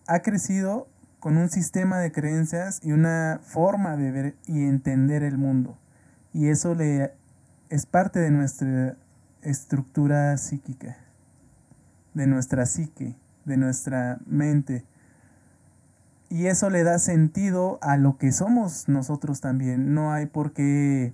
ha 0.08 0.20
crecido 0.20 0.88
con 1.20 1.38
un 1.38 1.50
sistema 1.50 2.00
de 2.00 2.12
creencias 2.12 2.80
y 2.84 2.92
una 2.92 3.40
forma 3.44 3.98
de 3.98 4.12
ver 4.12 4.36
y 4.46 4.66
entender 4.66 5.24
el 5.24 5.38
mundo. 5.38 5.78
Y 6.34 6.48
eso 6.48 6.76
le 6.76 7.14
es 7.70 7.86
parte 7.86 8.20
de 8.20 8.32
nuestra 8.32 8.96
estructura 9.42 10.38
psíquica. 10.38 10.98
de 12.14 12.28
nuestra 12.28 12.66
psique, 12.66 13.16
de 13.50 13.58
nuestra 13.58 14.20
mente. 14.26 14.86
Y 16.30 16.46
eso 16.46 16.70
le 16.70 16.84
da 16.84 17.00
sentido 17.00 17.80
a 17.82 17.98
lo 17.98 18.18
que 18.18 18.32
somos 18.32 18.88
nosotros 18.88 19.42
también. 19.42 19.94
No 19.94 20.14
hay 20.14 20.28
por 20.28 20.54
qué 20.54 21.14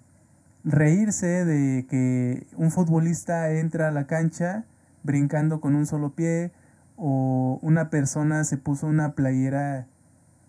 reírse 0.63 1.45
de 1.45 1.88
que 1.88 2.45
un 2.58 2.69
futbolista 2.69 3.50
entra 3.52 3.88
a 3.88 3.91
la 3.91 4.06
cancha 4.06 4.65
brincando 5.04 5.62
con 5.62 5.76
un 5.76 5.86
solo 5.86 6.13
pie 6.13 6.52
o 6.98 7.60
una 7.62 7.89
persona 7.89 8.43
se 8.43 8.58
puso 8.58 8.88
una 8.88 9.13
playera 9.13 9.88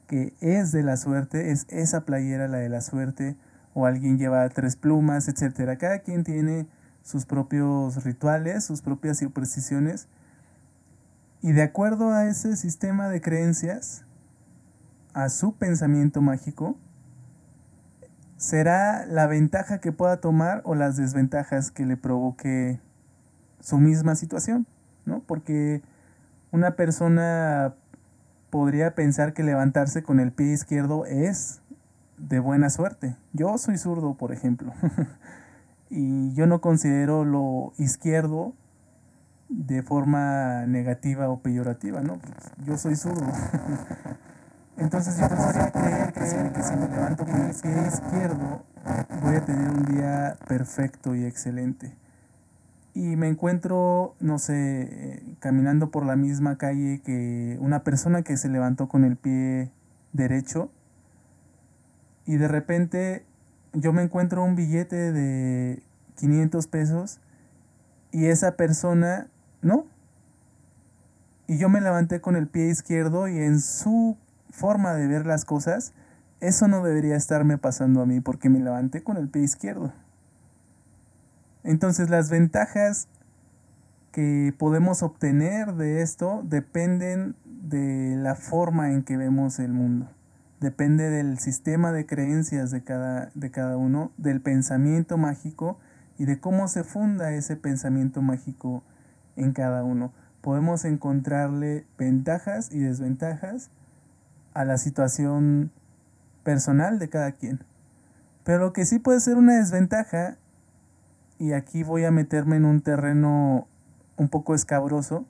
que 0.07 0.35
es 0.41 0.73
de 0.73 0.83
la 0.83 0.97
suerte, 0.97 1.51
es 1.51 1.67
esa 1.69 2.05
playera 2.05 2.49
la 2.49 2.59
de 2.59 2.69
la 2.69 2.81
suerte, 2.81 3.37
o 3.75 3.87
alguien 3.87 4.19
lleva 4.19 4.49
tres 4.49 4.77
plumas, 4.77 5.29
etcétera. 5.29 5.77
Cada 5.77 5.99
quien 5.99 6.25
tiene 6.25 6.67
sus 7.03 7.27
propios 7.27 8.05
rituales, 8.05 8.65
sus 8.65 8.83
propias 8.83 9.19
supersticiones, 9.19 10.09
y 11.47 11.53
de 11.53 11.63
acuerdo 11.63 12.11
a 12.11 12.27
ese 12.27 12.57
sistema 12.57 13.09
de 13.09 13.21
creencias, 13.21 14.05
a 15.15 15.29
su 15.29 15.55
pensamiento 15.55 16.21
mágico, 16.21 16.77
será 18.37 19.07
la 19.07 19.29
ventaja 19.29 19.79
que 19.79 19.93
pueda 19.93 20.17
tomar 20.17 20.61
o 20.65 20.75
las 20.75 20.97
desventajas 20.97 21.71
que 21.71 21.87
le 21.87 21.97
provoque 21.97 22.81
su 23.61 23.79
misma 23.79 24.17
situación, 24.17 24.67
¿no? 25.05 25.21
Porque 25.21 25.83
una 26.51 26.75
persona 26.75 27.77
podría 28.51 28.97
pensar 28.97 29.33
que 29.33 29.45
levantarse 29.45 30.03
con 30.03 30.19
el 30.19 30.33
pie 30.33 30.53
izquierdo 30.53 31.07
es 31.07 31.63
de 32.19 32.41
buena 32.41 32.71
suerte. 32.71 33.15
Yo 33.33 33.57
soy 33.57 33.79
zurdo, 33.79 34.15
por 34.15 34.33
ejemplo, 34.33 34.73
y 35.91 36.35
yo 36.35 36.49
no 36.49 36.61
considero 36.61 37.25
lo 37.25 37.73
izquierdo 37.79 38.53
de 39.49 39.83
forma 39.83 40.67
negativa 40.67 41.29
o 41.29 41.41
peyorativa, 41.41 42.01
¿no? 42.01 42.19
yo 42.65 42.77
soy 42.77 42.97
zurdo. 42.97 43.27
Entonces 44.77 45.19
yo 45.19 45.29
podría 45.29 45.71
creer 45.71 46.13
que 46.13 46.27
si, 46.27 46.37
que 46.37 46.63
si 46.63 46.77
me 46.77 46.89
levanto 46.89 47.25
con 47.25 47.41
el 47.41 47.55
pie 47.55 47.87
izquierdo 47.87 48.65
voy 49.23 49.37
a 49.37 49.45
tener 49.45 49.71
un 49.71 49.85
día 49.87 50.37
perfecto 50.47 51.15
y 51.15 51.25
excelente 51.25 51.97
y 52.97 53.17
me 53.17 53.29
encuentro, 53.29 54.15
no 54.21 54.39
sé, 54.39 54.55
eh, 54.91 55.37
caminando 55.39 55.91
por 55.91 56.07
la 56.07 56.17
misma 56.17 56.57
calle 56.57 57.03
que 57.05 57.59
una 57.61 57.85
persona 57.85 58.23
que 58.23 58.39
se 58.39 58.49
levantó 58.49 58.89
con 58.89 59.05
el 59.05 59.17
pie 59.17 59.71
derecho 60.15 60.71
y 62.25 62.37
de 62.37 62.49
repente 62.49 63.27
yo 63.75 63.93
me 63.93 64.01
encuentro 64.01 64.43
un 64.43 64.57
billete 64.57 65.13
de 65.13 65.83
500 66.17 66.67
pesos 66.69 67.21
y 68.13 68.29
esa 68.29 68.57
persona 68.57 69.27
no. 69.67 69.87
Y 71.47 71.59
yo 71.59 71.69
me 71.69 71.81
levanté 71.81 72.21
con 72.21 72.37
el 72.37 72.49
pie 72.49 72.71
izquierdo 72.71 73.29
y 73.29 73.39
en 73.39 73.61
su 73.61 74.17
forma 74.51 74.95
de 74.95 75.07
ver 75.07 75.27
las 75.27 75.45
cosas, 75.45 75.93
eso 76.41 76.69
no 76.69 76.83
debería 76.83 77.17
estarme 77.17 77.59
pasando 77.59 78.03
a 78.03 78.07
mí 78.07 78.21
porque 78.21 78.49
me 78.49 78.61
levanté 78.61 79.03
con 79.03 79.17
el 79.17 79.29
pie 79.29 79.43
izquierdo. 79.43 79.93
Entonces 81.63 82.11
las 82.11 82.31
ventajas 82.31 83.09
que 84.13 84.55
podemos 84.57 85.03
obtener 85.03 85.75
de 85.75 86.03
esto 86.03 86.43
dependen 86.45 87.37
de 87.45 88.17
la 88.17 88.35
forma 88.35 88.93
en 88.93 89.03
que 89.03 89.17
vemos 89.17 89.59
el 89.59 89.73
mundo. 89.73 90.09
Depende 90.61 91.11
del 91.11 91.39
sistema 91.39 91.93
de 91.93 92.07
creencias 92.07 92.71
de 92.71 92.83
cada, 92.83 93.31
de 93.35 93.51
cada 93.51 93.77
uno, 93.77 94.13
del 94.17 94.41
pensamiento 94.41 95.19
mágico 95.19 95.79
y 96.19 96.25
de 96.25 96.41
cómo 96.41 96.67
se 96.69 96.83
funda 96.83 97.33
ese 97.33 97.57
pensamiento 97.57 98.23
mágico 98.23 98.83
en 99.37 99.53
cada 99.53 99.85
uno. 99.85 100.13
Podemos 100.41 100.85
encontrarle 100.85 101.87
ventajas 101.99 102.73
y 102.73 102.79
desventajas 102.79 103.71
a 104.55 104.65
la 104.65 104.79
situación 104.79 105.71
personal 106.43 106.99
de 106.99 107.09
cada 107.09 107.33
quien. 107.33 107.65
Pero 108.45 108.59
lo 108.59 108.73
que 108.73 108.85
sí 108.85 108.99
puede 108.99 109.21
ser 109.21 109.37
una 109.37 109.57
desventaja 109.57 110.39
y 111.39 111.53
aquí 111.53 111.83
voy 111.83 112.05
a 112.05 112.11
meterme 112.11 112.57
en 112.57 112.65
un 112.65 112.81
terreno 112.81 113.69
un 114.17 114.29
poco 114.29 114.55
escabroso, 114.55 115.27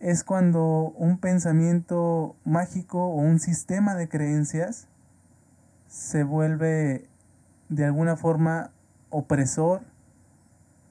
es 0.00 0.22
cuando 0.22 0.92
un 0.96 1.18
pensamiento 1.18 2.36
mágico 2.44 3.06
o 3.06 3.16
un 3.16 3.40
sistema 3.40 3.94
de 3.94 4.08
creencias 4.08 4.86
se 5.88 6.24
vuelve 6.24 7.08
de 7.68 7.84
alguna 7.84 8.16
forma 8.16 8.70
opresor 9.10 9.82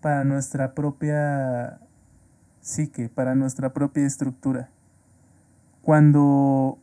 para 0.02 0.24
nuestra 0.24 0.74
propia 0.74 1.80
psique, 2.64 3.10
para 3.10 3.36
nuestra 3.36 3.74
propia 3.74 4.08
estructura. 4.08 4.70
Cuando 5.84 6.80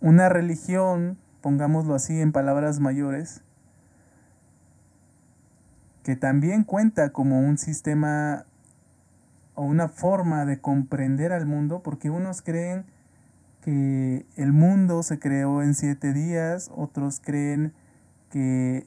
una 0.00 0.28
religión, 0.28 1.18
pongámoslo 1.40 1.94
así 1.94 2.20
en 2.20 2.30
palabras 2.30 2.78
mayores, 2.78 3.42
que 6.04 6.14
también 6.14 6.62
cuenta 6.62 7.10
como 7.10 7.40
un 7.40 7.58
sistema 7.58 8.44
o 9.54 9.62
una 9.62 9.88
forma 9.88 10.44
de 10.44 10.60
comprender 10.60 11.32
al 11.32 11.46
mundo, 11.46 11.82
porque 11.82 12.10
unos 12.10 12.42
creen 12.42 12.84
que 13.62 14.26
el 14.36 14.52
mundo 14.52 15.02
se 15.02 15.18
creó 15.18 15.62
en 15.62 15.74
siete 15.74 16.12
días, 16.12 16.70
otros 16.74 17.20
creen 17.20 17.72
que 18.30 18.86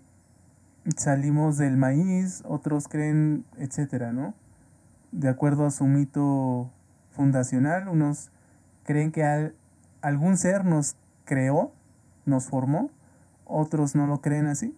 salimos 0.98 1.58
del 1.58 1.78
maíz, 1.78 2.44
otros 2.46 2.88
creen, 2.88 3.46
etcétera, 3.58 4.12
¿no? 4.12 4.34
De 5.15 5.30
acuerdo 5.30 5.65
a 5.65 5.71
su 5.71 5.86
mito 5.86 6.69
fundacional, 7.12 7.88
unos 7.88 8.32
creen 8.84 9.13
que 9.13 9.54
algún 10.01 10.36
ser 10.36 10.65
nos 10.65 10.97
creó, 11.23 11.71
nos 12.25 12.47
formó, 12.47 12.89
otros 13.45 13.95
no 13.95 14.08
lo 14.08 14.19
creen 14.19 14.47
así. 14.47 14.75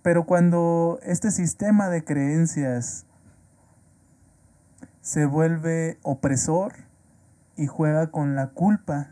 Pero 0.00 0.24
cuando 0.24 1.00
este 1.02 1.30
sistema 1.30 1.90
de 1.90 2.02
creencias 2.02 3.04
se 5.02 5.26
vuelve 5.26 5.98
opresor 6.02 6.72
y 7.56 7.66
juega 7.66 8.10
con 8.10 8.36
la 8.36 8.46
culpa, 8.46 9.10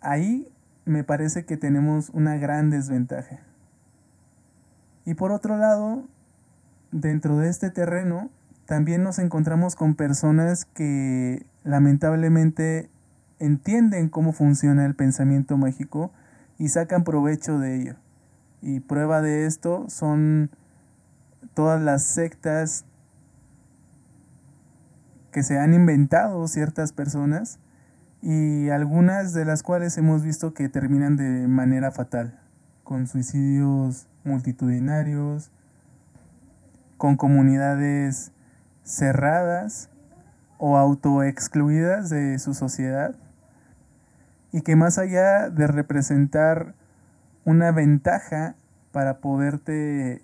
ahí 0.00 0.50
me 0.86 1.04
parece 1.04 1.44
que 1.44 1.58
tenemos 1.58 2.08
una 2.08 2.38
gran 2.38 2.70
desventaja. 2.70 3.40
Y 5.04 5.12
por 5.12 5.30
otro 5.30 5.58
lado, 5.58 6.04
dentro 6.94 7.38
de 7.38 7.48
este 7.48 7.70
terreno, 7.70 8.30
también 8.66 9.02
nos 9.02 9.18
encontramos 9.18 9.74
con 9.74 9.96
personas 9.96 10.64
que 10.64 11.44
lamentablemente 11.64 12.88
entienden 13.40 14.08
cómo 14.08 14.32
funciona 14.32 14.86
el 14.86 14.94
pensamiento 14.94 15.56
mágico 15.56 16.12
y 16.56 16.68
sacan 16.68 17.02
provecho 17.02 17.58
de 17.58 17.76
ello. 17.76 17.96
Y 18.62 18.80
prueba 18.80 19.20
de 19.20 19.44
esto 19.46 19.86
son 19.88 20.50
todas 21.52 21.82
las 21.82 22.04
sectas 22.04 22.84
que 25.32 25.42
se 25.42 25.58
han 25.58 25.74
inventado 25.74 26.46
ciertas 26.46 26.92
personas 26.92 27.58
y 28.22 28.68
algunas 28.68 29.34
de 29.34 29.44
las 29.44 29.64
cuales 29.64 29.98
hemos 29.98 30.22
visto 30.22 30.54
que 30.54 30.68
terminan 30.68 31.16
de 31.16 31.48
manera 31.48 31.90
fatal, 31.90 32.38
con 32.84 33.08
suicidios 33.08 34.06
multitudinarios, 34.22 35.50
con 36.96 37.16
comunidades 37.16 38.32
cerradas 38.82 39.90
o 40.58 40.76
autoexcluidas 40.76 42.10
de 42.10 42.38
su 42.38 42.54
sociedad 42.54 43.14
y 44.52 44.62
que 44.62 44.76
más 44.76 44.98
allá 44.98 45.50
de 45.50 45.66
representar 45.66 46.74
una 47.44 47.72
ventaja 47.72 48.54
para 48.92 49.18
poderte 49.18 50.22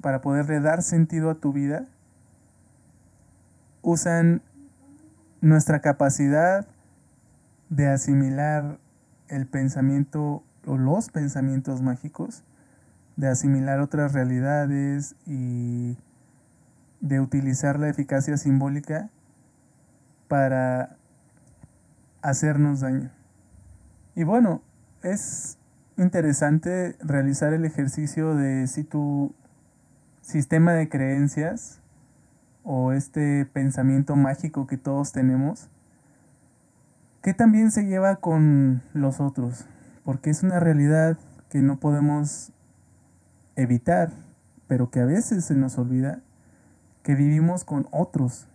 para 0.00 0.20
poderle 0.20 0.60
dar 0.60 0.82
sentido 0.82 1.30
a 1.30 1.36
tu 1.36 1.52
vida 1.52 1.86
usan 3.82 4.42
nuestra 5.40 5.80
capacidad 5.80 6.66
de 7.68 7.88
asimilar 7.88 8.78
el 9.28 9.46
pensamiento 9.46 10.42
o 10.66 10.76
los 10.76 11.10
pensamientos 11.10 11.82
mágicos, 11.82 12.42
de 13.16 13.28
asimilar 13.28 13.80
otras 13.80 14.12
realidades 14.12 15.16
y 15.26 15.96
de 17.00 17.20
utilizar 17.20 17.78
la 17.78 17.88
eficacia 17.88 18.36
simbólica 18.36 19.10
para 20.28 20.96
hacernos 22.22 22.80
daño. 22.80 23.10
Y 24.14 24.24
bueno, 24.24 24.62
es 25.02 25.58
interesante 25.96 26.96
realizar 27.00 27.52
el 27.52 27.64
ejercicio 27.64 28.34
de 28.34 28.66
si 28.66 28.84
tu 28.84 29.34
sistema 30.20 30.72
de 30.72 30.88
creencias 30.88 31.80
o 32.64 32.92
este 32.92 33.46
pensamiento 33.46 34.16
mágico 34.16 34.66
que 34.66 34.76
todos 34.76 35.12
tenemos, 35.12 35.68
que 37.22 37.32
también 37.32 37.70
se 37.70 37.84
lleva 37.84 38.16
con 38.16 38.82
los 38.92 39.20
otros, 39.20 39.66
porque 40.04 40.30
es 40.30 40.42
una 40.42 40.58
realidad 40.60 41.16
que 41.48 41.62
no 41.62 41.78
podemos 41.78 42.52
evitar, 43.56 44.12
pero 44.68 44.90
que 44.90 45.00
a 45.00 45.06
veces 45.06 45.44
se 45.44 45.54
nos 45.54 45.78
olvida, 45.78 46.22
que 47.02 47.14
vivimos 47.14 47.64
con 47.64 47.88
otros, 47.90 48.48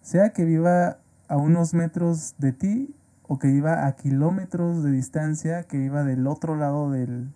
sea 0.00 0.30
que 0.30 0.44
viva 0.44 0.98
a 1.28 1.36
unos 1.36 1.74
metros 1.74 2.34
de 2.38 2.52
ti 2.52 2.94
o 3.26 3.38
que 3.38 3.48
viva 3.48 3.86
a 3.86 3.96
kilómetros 3.96 4.82
de 4.82 4.90
distancia, 4.90 5.64
que 5.64 5.78
viva 5.78 6.02
del 6.04 6.26
otro 6.26 6.56
lado 6.56 6.90
del 6.90 7.30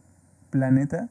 planeta, 0.50 1.10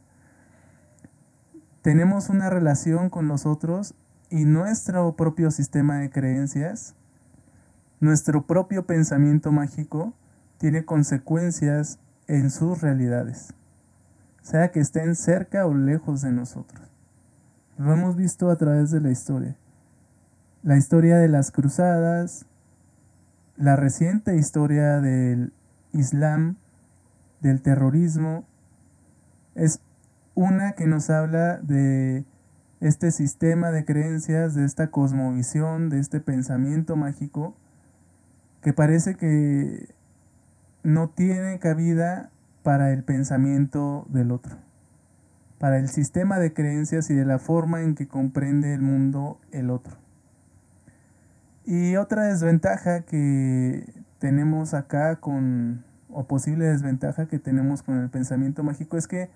tenemos 1.81 2.29
una 2.29 2.49
relación 2.49 3.09
con 3.09 3.27
nosotros 3.27 3.95
y 4.29 4.45
nuestro 4.45 5.15
propio 5.15 5.51
sistema 5.51 5.97
de 5.97 6.09
creencias, 6.09 6.95
nuestro 7.99 8.45
propio 8.45 8.85
pensamiento 8.85 9.51
mágico 9.51 10.13
tiene 10.57 10.85
consecuencias 10.85 11.99
en 12.27 12.51
sus 12.51 12.81
realidades, 12.81 13.53
sea 14.41 14.71
que 14.71 14.79
estén 14.79 15.15
cerca 15.15 15.65
o 15.65 15.73
lejos 15.73 16.21
de 16.21 16.31
nosotros. 16.31 16.81
Lo 17.77 17.93
hemos 17.93 18.15
visto 18.15 18.49
a 18.49 18.55
través 18.57 18.91
de 18.91 19.01
la 19.01 19.11
historia. 19.11 19.55
La 20.63 20.77
historia 20.77 21.17
de 21.17 21.27
las 21.27 21.51
cruzadas, 21.51 22.45
la 23.57 23.75
reciente 23.75 24.35
historia 24.35 24.99
del 25.01 25.53
Islam, 25.93 26.57
del 27.39 27.61
terrorismo, 27.61 28.45
es 29.55 29.81
una 30.35 30.73
que 30.73 30.87
nos 30.87 31.09
habla 31.09 31.57
de 31.57 32.25
este 32.79 33.11
sistema 33.11 33.71
de 33.71 33.85
creencias, 33.85 34.55
de 34.55 34.65
esta 34.65 34.89
cosmovisión, 34.89 35.89
de 35.89 35.99
este 35.99 36.19
pensamiento 36.19 36.95
mágico, 36.95 37.55
que 38.61 38.73
parece 38.73 39.15
que 39.15 39.93
no 40.83 41.09
tiene 41.09 41.59
cabida 41.59 42.31
para 42.63 42.91
el 42.91 43.03
pensamiento 43.03 44.05
del 44.09 44.31
otro, 44.31 44.57
para 45.59 45.77
el 45.77 45.89
sistema 45.89 46.39
de 46.39 46.53
creencias 46.53 47.09
y 47.09 47.15
de 47.15 47.25
la 47.25 47.39
forma 47.39 47.81
en 47.81 47.95
que 47.95 48.07
comprende 48.07 48.73
el 48.73 48.81
mundo 48.81 49.39
el 49.51 49.69
otro. 49.69 49.97
Y 51.65 51.95
otra 51.95 52.25
desventaja 52.25 53.01
que 53.01 53.85
tenemos 54.19 54.73
acá 54.73 55.17
con, 55.17 55.83
o 56.09 56.25
posible 56.25 56.65
desventaja 56.65 57.27
que 57.27 57.39
tenemos 57.39 57.83
con 57.83 57.99
el 57.99 58.09
pensamiento 58.09 58.63
mágico 58.63 58.97
es 58.97 59.07
que 59.07 59.29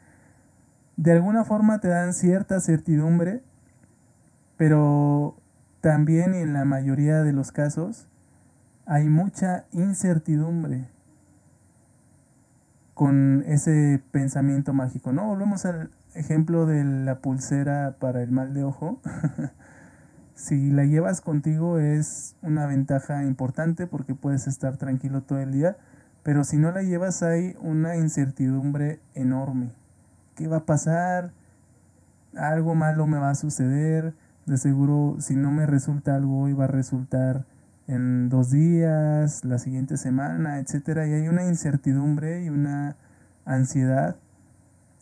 de 0.97 1.11
alguna 1.11 1.43
forma 1.43 1.79
te 1.79 1.87
dan 1.87 2.13
cierta 2.13 2.59
certidumbre, 2.59 3.41
pero 4.57 5.37
también 5.81 6.33
en 6.33 6.53
la 6.53 6.65
mayoría 6.65 7.21
de 7.21 7.33
los 7.33 7.51
casos 7.51 8.07
hay 8.85 9.09
mucha 9.09 9.65
incertidumbre 9.71 10.94
con 12.95 13.43
ese 13.45 14.01
pensamiento 14.11 14.73
mágico, 14.73 15.11
¿no? 15.11 15.27
Volvemos 15.27 15.65
al 15.65 15.91
ejemplo 16.15 16.65
de 16.65 16.83
la 16.83 17.19
pulsera 17.19 17.97
para 17.99 18.23
el 18.23 18.31
mal 18.31 18.53
de 18.53 18.63
ojo. 18.63 19.01
si 20.33 20.71
la 20.71 20.85
llevas 20.85 21.19
contigo 21.19 21.77
es 21.77 22.35
una 22.41 22.65
ventaja 22.65 23.23
importante 23.23 23.85
porque 23.85 24.15
puedes 24.15 24.47
estar 24.47 24.77
tranquilo 24.77 25.21
todo 25.21 25.39
el 25.39 25.51
día, 25.51 25.75
pero 26.23 26.45
si 26.45 26.57
no 26.57 26.71
la 26.71 26.83
llevas 26.83 27.21
hay 27.21 27.57
una 27.59 27.97
incertidumbre 27.97 29.01
enorme. 29.13 29.71
¿Qué 30.35 30.47
va 30.47 30.57
a 30.57 30.65
pasar? 30.65 31.31
Algo 32.33 32.75
malo 32.75 33.07
me 33.07 33.19
va 33.19 33.29
a 33.29 33.35
suceder. 33.35 34.13
De 34.45 34.57
seguro, 34.57 35.17
si 35.19 35.35
no 35.35 35.51
me 35.51 35.65
resulta 35.65 36.15
algo 36.15 36.39
hoy, 36.39 36.53
va 36.53 36.63
a 36.63 36.67
resultar 36.67 37.45
en 37.87 38.29
dos 38.29 38.51
días, 38.51 39.45
la 39.45 39.59
siguiente 39.59 39.97
semana, 39.97 40.59
etcétera. 40.59 41.07
Y 41.07 41.13
hay 41.13 41.27
una 41.27 41.45
incertidumbre 41.45 42.43
y 42.43 42.49
una 42.49 42.95
ansiedad 43.45 44.17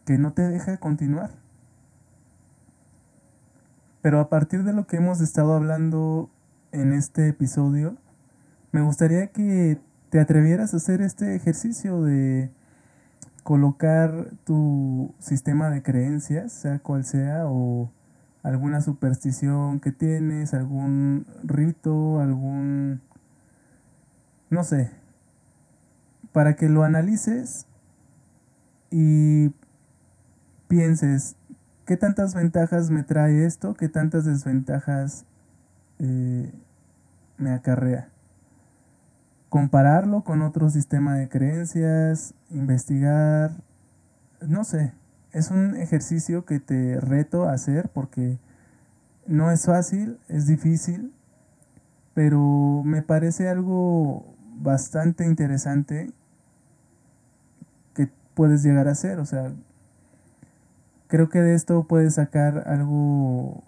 que 0.05 0.17
no 0.17 0.33
te 0.33 0.43
deja 0.43 0.77
continuar. 0.77 1.31
Pero 4.01 4.19
a 4.19 4.29
partir 4.29 4.63
de 4.63 4.73
lo 4.73 4.85
que 4.85 4.97
hemos 4.97 5.21
estado 5.21 5.53
hablando 5.53 6.29
en 6.71 6.91
este 6.91 7.29
episodio, 7.29 7.95
me 8.71 8.81
gustaría 8.81 9.27
que 9.27 9.79
te 10.09 10.19
atrevieras 10.19 10.73
a 10.73 10.77
hacer 10.77 11.01
este 11.01 11.35
ejercicio 11.35 12.03
de 12.03 12.51
colocar 13.43 14.31
tu 14.43 15.13
sistema 15.19 15.69
de 15.69 15.83
creencias, 15.83 16.51
sea 16.51 16.79
cual 16.79 17.05
sea, 17.05 17.45
o 17.45 17.91
alguna 18.43 18.81
superstición 18.81 19.79
que 19.79 19.91
tienes, 19.91 20.53
algún 20.53 21.25
rito, 21.43 22.19
algún, 22.19 23.01
no 24.49 24.63
sé, 24.65 24.91
para 26.33 26.55
que 26.55 26.67
lo 26.67 26.83
analices 26.83 27.65
y 28.91 29.53
pienses, 30.67 31.37
¿qué 31.85 31.95
tantas 31.95 32.35
ventajas 32.35 32.89
me 32.89 33.03
trae 33.03 33.45
esto? 33.45 33.75
¿Qué 33.75 33.87
tantas 33.87 34.25
desventajas 34.25 35.25
eh, 35.99 36.53
me 37.37 37.51
acarrea? 37.51 38.09
Compararlo 39.47 40.23
con 40.23 40.41
otro 40.41 40.69
sistema 40.69 41.15
de 41.15 41.29
creencias, 41.29 42.33
investigar, 42.49 43.51
no 44.41 44.63
sé, 44.63 44.93
es 45.33 45.49
un 45.49 45.75
ejercicio 45.75 46.45
que 46.45 46.59
te 46.59 46.99
reto 47.01 47.43
a 47.43 47.53
hacer 47.53 47.89
porque 47.89 48.37
no 49.25 49.51
es 49.51 49.65
fácil, 49.65 50.19
es 50.27 50.45
difícil, 50.47 51.11
pero 52.13 52.83
me 52.85 53.01
parece 53.01 53.49
algo 53.49 54.35
bastante 54.55 55.25
interesante 55.25 56.11
que 57.95 58.09
puedes 58.35 58.63
llegar 58.63 58.87
a 58.87 58.91
hacer. 58.91 59.19
O 59.19 59.25
sea, 59.25 59.51
creo 61.07 61.29
que 61.29 61.39
de 61.39 61.55
esto 61.55 61.87
puedes 61.87 62.15
sacar 62.15 62.67
algo 62.67 63.63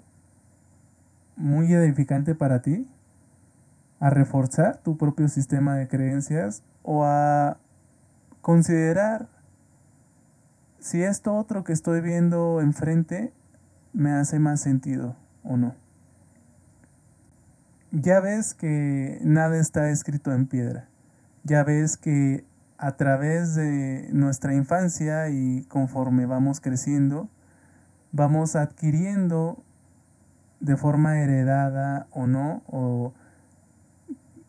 muy 1.35 1.73
edificante 1.73 2.35
para 2.35 2.61
ti, 2.61 2.87
a 3.99 4.11
reforzar 4.11 4.77
tu 4.77 4.97
propio 4.97 5.27
sistema 5.29 5.75
de 5.75 5.87
creencias 5.87 6.63
o 6.83 7.05
a 7.05 7.57
considerar 8.41 9.34
si 10.85 11.01
esto 11.01 11.35
otro 11.35 11.63
que 11.63 11.73
estoy 11.73 11.99
viendo 11.99 12.61
enfrente 12.61 13.33
me 13.91 14.11
hace 14.11 14.37
más 14.37 14.61
sentido 14.61 15.15
o 15.43 15.57
no. 15.57 15.73
Ya 17.89 18.19
ves 18.19 18.53
que 18.53 19.17
nada 19.23 19.57
está 19.57 19.89
escrito 19.89 20.31
en 20.31 20.45
piedra. 20.45 20.87
Ya 21.43 21.63
ves 21.63 21.97
que 21.97 22.45
a 22.77 22.97
través 22.97 23.55
de 23.55 24.09
nuestra 24.11 24.53
infancia 24.53 25.27
y 25.29 25.63
conforme 25.69 26.27
vamos 26.27 26.61
creciendo, 26.61 27.31
vamos 28.11 28.55
adquiriendo 28.55 29.63
de 30.59 30.77
forma 30.77 31.17
heredada 31.19 32.05
o 32.11 32.27
no, 32.27 32.61
o 32.67 33.11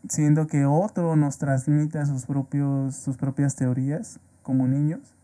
siendo 0.07 0.47
que 0.49 0.67
otro 0.67 1.17
nos 1.17 1.39
transmita 1.39 2.05
sus, 2.05 2.27
propios, 2.27 2.95
sus 2.95 3.17
propias 3.17 3.57
teorías 3.57 4.21
como 4.43 4.69
niños, 4.69 5.17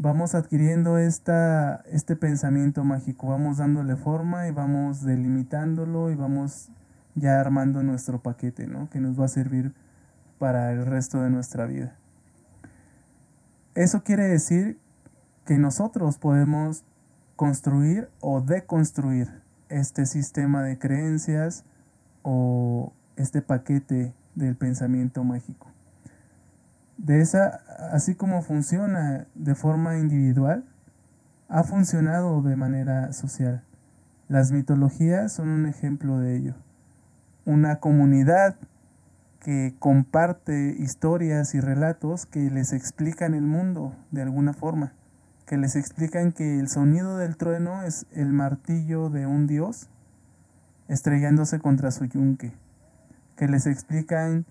vamos 0.00 0.34
adquiriendo 0.34 0.96
esta, 0.96 1.84
este 1.84 2.16
pensamiento 2.16 2.84
mágico, 2.84 3.28
vamos 3.28 3.58
dándole 3.58 3.96
forma 3.96 4.48
y 4.48 4.50
vamos 4.50 5.02
delimitándolo 5.02 6.10
y 6.10 6.14
vamos 6.14 6.70
ya 7.14 7.38
armando 7.38 7.82
nuestro 7.82 8.22
paquete, 8.22 8.66
¿no? 8.66 8.88
Que 8.88 8.98
nos 8.98 9.20
va 9.20 9.26
a 9.26 9.28
servir 9.28 9.74
para 10.38 10.72
el 10.72 10.86
resto 10.86 11.20
de 11.20 11.28
nuestra 11.28 11.66
vida. 11.66 11.96
Eso 13.74 14.02
quiere 14.02 14.24
decir 14.24 14.78
que 15.44 15.58
nosotros 15.58 16.16
podemos 16.16 16.82
construir 17.36 18.08
o 18.20 18.40
deconstruir 18.40 19.28
este 19.68 20.06
sistema 20.06 20.62
de 20.62 20.78
creencias 20.78 21.64
o 22.22 22.94
este 23.16 23.42
paquete 23.42 24.14
del 24.34 24.56
pensamiento 24.56 25.24
mágico 25.24 25.70
de 27.04 27.22
esa, 27.22 27.60
así 27.92 28.14
como 28.14 28.42
funciona 28.42 29.26
de 29.34 29.54
forma 29.54 29.98
individual, 29.98 30.64
ha 31.48 31.64
funcionado 31.64 32.42
de 32.42 32.56
manera 32.56 33.12
social. 33.12 33.64
Las 34.28 34.52
mitologías 34.52 35.32
son 35.32 35.48
un 35.48 35.66
ejemplo 35.66 36.18
de 36.18 36.36
ello. 36.36 36.54
Una 37.46 37.76
comunidad 37.76 38.56
que 39.40 39.74
comparte 39.78 40.76
historias 40.78 41.54
y 41.54 41.60
relatos 41.60 42.26
que 42.26 42.50
les 42.50 42.72
explican 42.74 43.34
el 43.34 43.46
mundo 43.46 43.96
de 44.10 44.20
alguna 44.20 44.52
forma, 44.52 44.92
que 45.46 45.56
les 45.56 45.76
explican 45.76 46.32
que 46.32 46.60
el 46.60 46.68
sonido 46.68 47.16
del 47.16 47.36
trueno 47.36 47.82
es 47.82 48.06
el 48.12 48.32
martillo 48.32 49.08
de 49.08 49.26
un 49.26 49.46
dios 49.46 49.88
estrellándose 50.88 51.60
contra 51.60 51.90
su 51.90 52.04
yunque, 52.04 52.52
que 53.36 53.48
les 53.48 53.66
explican 53.66 54.44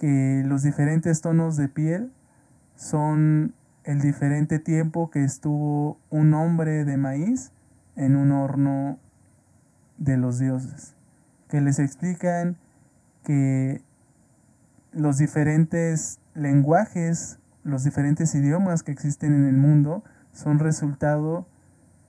que 0.00 0.42
los 0.46 0.62
diferentes 0.62 1.20
tonos 1.20 1.58
de 1.58 1.68
piel 1.68 2.10
son 2.74 3.52
el 3.84 4.00
diferente 4.00 4.58
tiempo 4.58 5.10
que 5.10 5.24
estuvo 5.24 5.98
un 6.08 6.32
hombre 6.32 6.86
de 6.86 6.96
maíz 6.96 7.52
en 7.96 8.16
un 8.16 8.32
horno 8.32 8.98
de 9.98 10.16
los 10.16 10.38
dioses, 10.38 10.94
que 11.50 11.60
les 11.60 11.78
explican 11.78 12.56
que 13.24 13.82
los 14.92 15.18
diferentes 15.18 16.18
lenguajes, 16.34 17.38
los 17.62 17.84
diferentes 17.84 18.34
idiomas 18.34 18.82
que 18.82 18.92
existen 18.92 19.34
en 19.34 19.44
el 19.44 19.58
mundo 19.58 20.02
son 20.32 20.60
resultado 20.60 21.46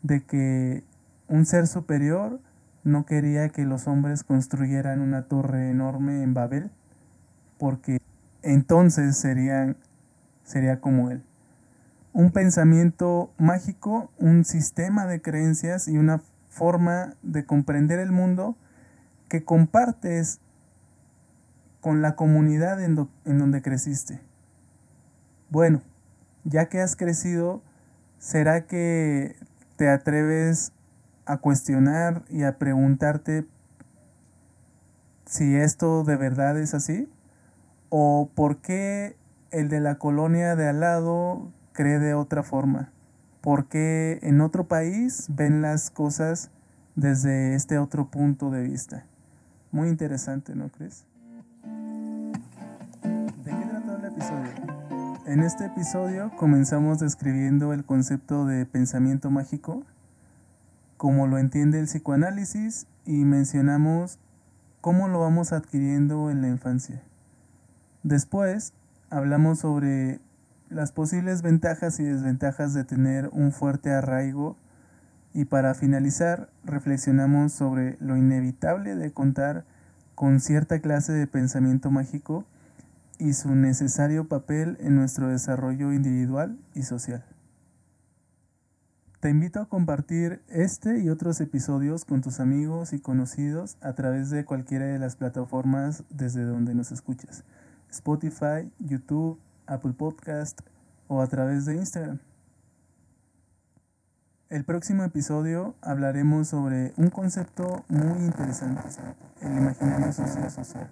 de 0.02 0.24
que 0.24 0.86
un 1.28 1.46
ser 1.46 1.68
superior 1.68 2.40
no 2.86 3.06
quería 3.06 3.50
que 3.50 3.66
los 3.66 3.86
hombres 3.90 4.24
construyeran 4.24 5.02
una 5.02 5.24
torre 5.24 5.70
enorme 5.70 6.24
en 6.24 6.34
Babel, 6.34 6.72
porque 7.62 8.00
entonces 8.42 9.16
sería 9.16 10.82
como 10.82 11.12
él. 11.12 11.24
Un 12.12 12.32
pensamiento 12.32 13.32
mágico, 13.38 14.10
un 14.18 14.46
sistema 14.46 15.06
de 15.06 15.22
creencias 15.22 15.88
y 15.88 16.00
una 16.00 16.24
forma 16.50 17.14
de 17.22 17.46
comprender 17.46 18.00
el 18.00 18.12
mundo 18.12 18.58
que 19.30 19.46
compartes 19.46 20.40
con 21.82 22.02
la 22.02 22.16
comunidad 22.16 22.84
en, 22.84 23.08
en 23.26 23.38
donde 23.38 23.62
creciste. 23.62 24.22
Bueno, 25.52 25.84
ya 26.44 26.66
que 26.66 26.82
has 26.82 26.96
crecido, 26.96 27.62
¿será 28.18 28.66
que 28.66 29.36
te 29.76 29.88
atreves 29.88 30.74
a 31.28 31.38
cuestionar 31.38 32.24
y 32.28 32.42
a 32.42 32.58
preguntarte 32.58 33.46
si 35.28 35.56
esto 35.56 36.04
de 36.04 36.16
verdad 36.16 36.58
es 36.58 36.74
así? 36.74 37.08
¿O 37.94 38.30
por 38.34 38.62
qué 38.62 39.18
el 39.52 39.68
de 39.68 39.82
la 39.82 39.96
colonia 39.96 40.56
de 40.56 40.70
al 40.70 40.80
lado 40.80 41.52
cree 41.74 42.00
de 42.00 42.14
otra 42.14 42.42
forma? 42.42 42.90
¿Por 43.42 43.66
qué 43.66 44.18
en 44.22 44.40
otro 44.40 44.66
país 44.66 45.26
ven 45.28 45.62
las 45.62 45.92
cosas 45.92 46.52
desde 46.96 47.54
este 47.54 47.80
otro 47.80 48.10
punto 48.10 48.50
de 48.50 48.64
vista? 48.64 49.04
Muy 49.74 49.90
interesante, 49.90 50.56
¿no 50.56 50.70
crees? 50.70 51.04
¿De 53.44 53.52
qué 53.52 53.66
trató 53.70 53.98
el 53.98 54.06
episodio? 54.06 54.52
En 55.26 55.42
este 55.42 55.66
episodio 55.66 56.32
comenzamos 56.38 57.00
describiendo 57.00 57.74
el 57.74 57.84
concepto 57.84 58.46
de 58.46 58.66
pensamiento 58.66 59.30
mágico, 59.30 59.84
como 60.96 61.28
lo 61.28 61.38
entiende 61.38 61.82
el 61.82 61.88
psicoanálisis, 61.88 62.88
y 63.06 63.26
mencionamos 63.26 64.18
cómo 64.80 65.10
lo 65.10 65.20
vamos 65.20 65.52
adquiriendo 65.52 66.32
en 66.32 66.42
la 66.42 66.48
infancia. 66.48 67.04
Después 68.04 68.74
hablamos 69.10 69.60
sobre 69.60 70.20
las 70.70 70.92
posibles 70.92 71.42
ventajas 71.42 72.00
y 72.00 72.04
desventajas 72.04 72.74
de 72.74 72.84
tener 72.84 73.30
un 73.32 73.52
fuerte 73.52 73.92
arraigo 73.92 74.58
y 75.34 75.46
para 75.46 75.74
finalizar 75.74 76.50
reflexionamos 76.64 77.52
sobre 77.54 77.98
lo 78.00 78.18
inevitable 78.18 78.96
de 78.96 79.12
contar 79.12 79.66
con 80.16 80.40
cierta 80.40 80.80
clase 80.80 81.14
de 81.14 81.28
pensamiento 81.28 81.92
mágico 81.92 82.46
y 83.20 83.34
su 83.34 83.54
necesario 83.56 84.28
papel 84.28 84.78
en 84.80 84.96
nuestro 84.96 85.28
desarrollo 85.28 85.94
individual 85.94 86.58
y 86.74 86.84
social. 86.84 87.24
Te 89.20 89.30
invito 89.30 89.60
a 89.60 89.70
compartir 89.70 90.42
este 90.48 91.00
y 91.00 91.10
otros 91.10 91.40
episodios 91.42 92.06
con 92.06 92.22
tus 92.22 92.40
amigos 92.40 92.94
y 92.94 93.00
conocidos 93.00 93.78
a 93.82 93.94
través 93.94 94.32
de 94.32 94.44
cualquiera 94.46 94.86
de 94.86 94.98
las 94.98 95.16
plataformas 95.16 96.04
desde 96.10 96.44
donde 96.44 96.74
nos 96.74 96.92
escuchas. 96.92 97.44
Spotify, 97.92 98.72
YouTube, 98.80 99.40
Apple 99.68 99.94
Podcast 99.94 100.62
o 101.08 101.22
a 101.22 101.28
través 101.28 101.66
de 101.66 101.76
Instagram. 101.76 102.20
El 104.50 104.66
próximo 104.66 105.04
episodio 105.04 105.76
hablaremos 105.82 106.50
sobre 106.50 106.94
un 106.98 107.10
concepto 107.10 107.86
muy 107.88 108.26
interesante, 108.26 108.82
el 109.42 109.58
imaginario 109.58 110.12
social. 110.12 110.90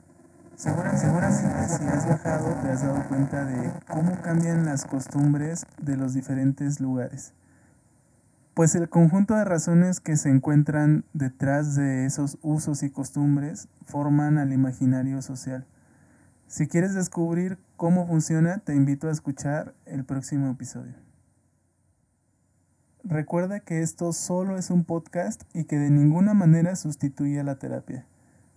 Seguramente 0.55 1.67
si 1.67 1.85
has 1.85 2.07
bajado 2.07 2.53
te 2.61 2.69
has 2.69 2.83
dado 2.83 3.07
cuenta 3.07 3.45
de 3.45 3.71
cómo 3.87 4.21
cambian 4.21 4.65
las 4.65 4.85
costumbres 4.85 5.65
de 5.81 5.97
los 5.97 6.13
diferentes 6.13 6.79
lugares. 6.79 7.33
Pues 8.53 8.75
el 8.75 8.89
conjunto 8.89 9.35
de 9.35 9.45
razones 9.45 10.01
que 10.01 10.17
se 10.17 10.29
encuentran 10.29 11.05
detrás 11.13 11.75
de 11.75 12.05
esos 12.05 12.37
usos 12.41 12.83
y 12.83 12.89
costumbres 12.89 13.69
forman 13.85 14.37
al 14.37 14.51
imaginario 14.51 15.21
social. 15.21 15.65
Si 16.49 16.67
quieres 16.67 16.95
descubrir 16.95 17.59
cómo 17.77 18.07
funciona, 18.07 18.57
te 18.57 18.73
invito 18.73 19.07
a 19.07 19.11
escuchar 19.11 19.75
el 19.85 20.03
próximo 20.03 20.49
episodio. 20.49 20.95
Recuerda 23.03 23.59
que 23.59 23.83
esto 23.83 24.11
solo 24.13 24.57
es 24.57 24.71
un 24.71 24.83
podcast 24.83 25.43
y 25.53 25.65
que 25.65 25.77
de 25.77 25.91
ninguna 25.91 26.33
manera 26.33 26.75
sustituye 26.75 27.39
a 27.39 27.43
la 27.43 27.59
terapia. 27.59 28.07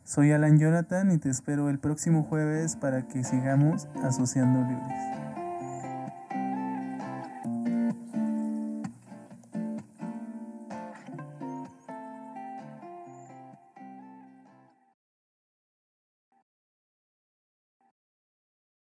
Soy 0.04 0.32
Alan 0.32 0.58
Jonathan 0.58 1.12
y 1.12 1.18
te 1.18 1.28
espero 1.28 1.68
el 1.68 1.78
próximo 1.78 2.22
jueves 2.22 2.76
para 2.76 3.06
que 3.08 3.24
sigamos 3.24 3.86
asociando 4.02 4.62
libres. 4.62 5.31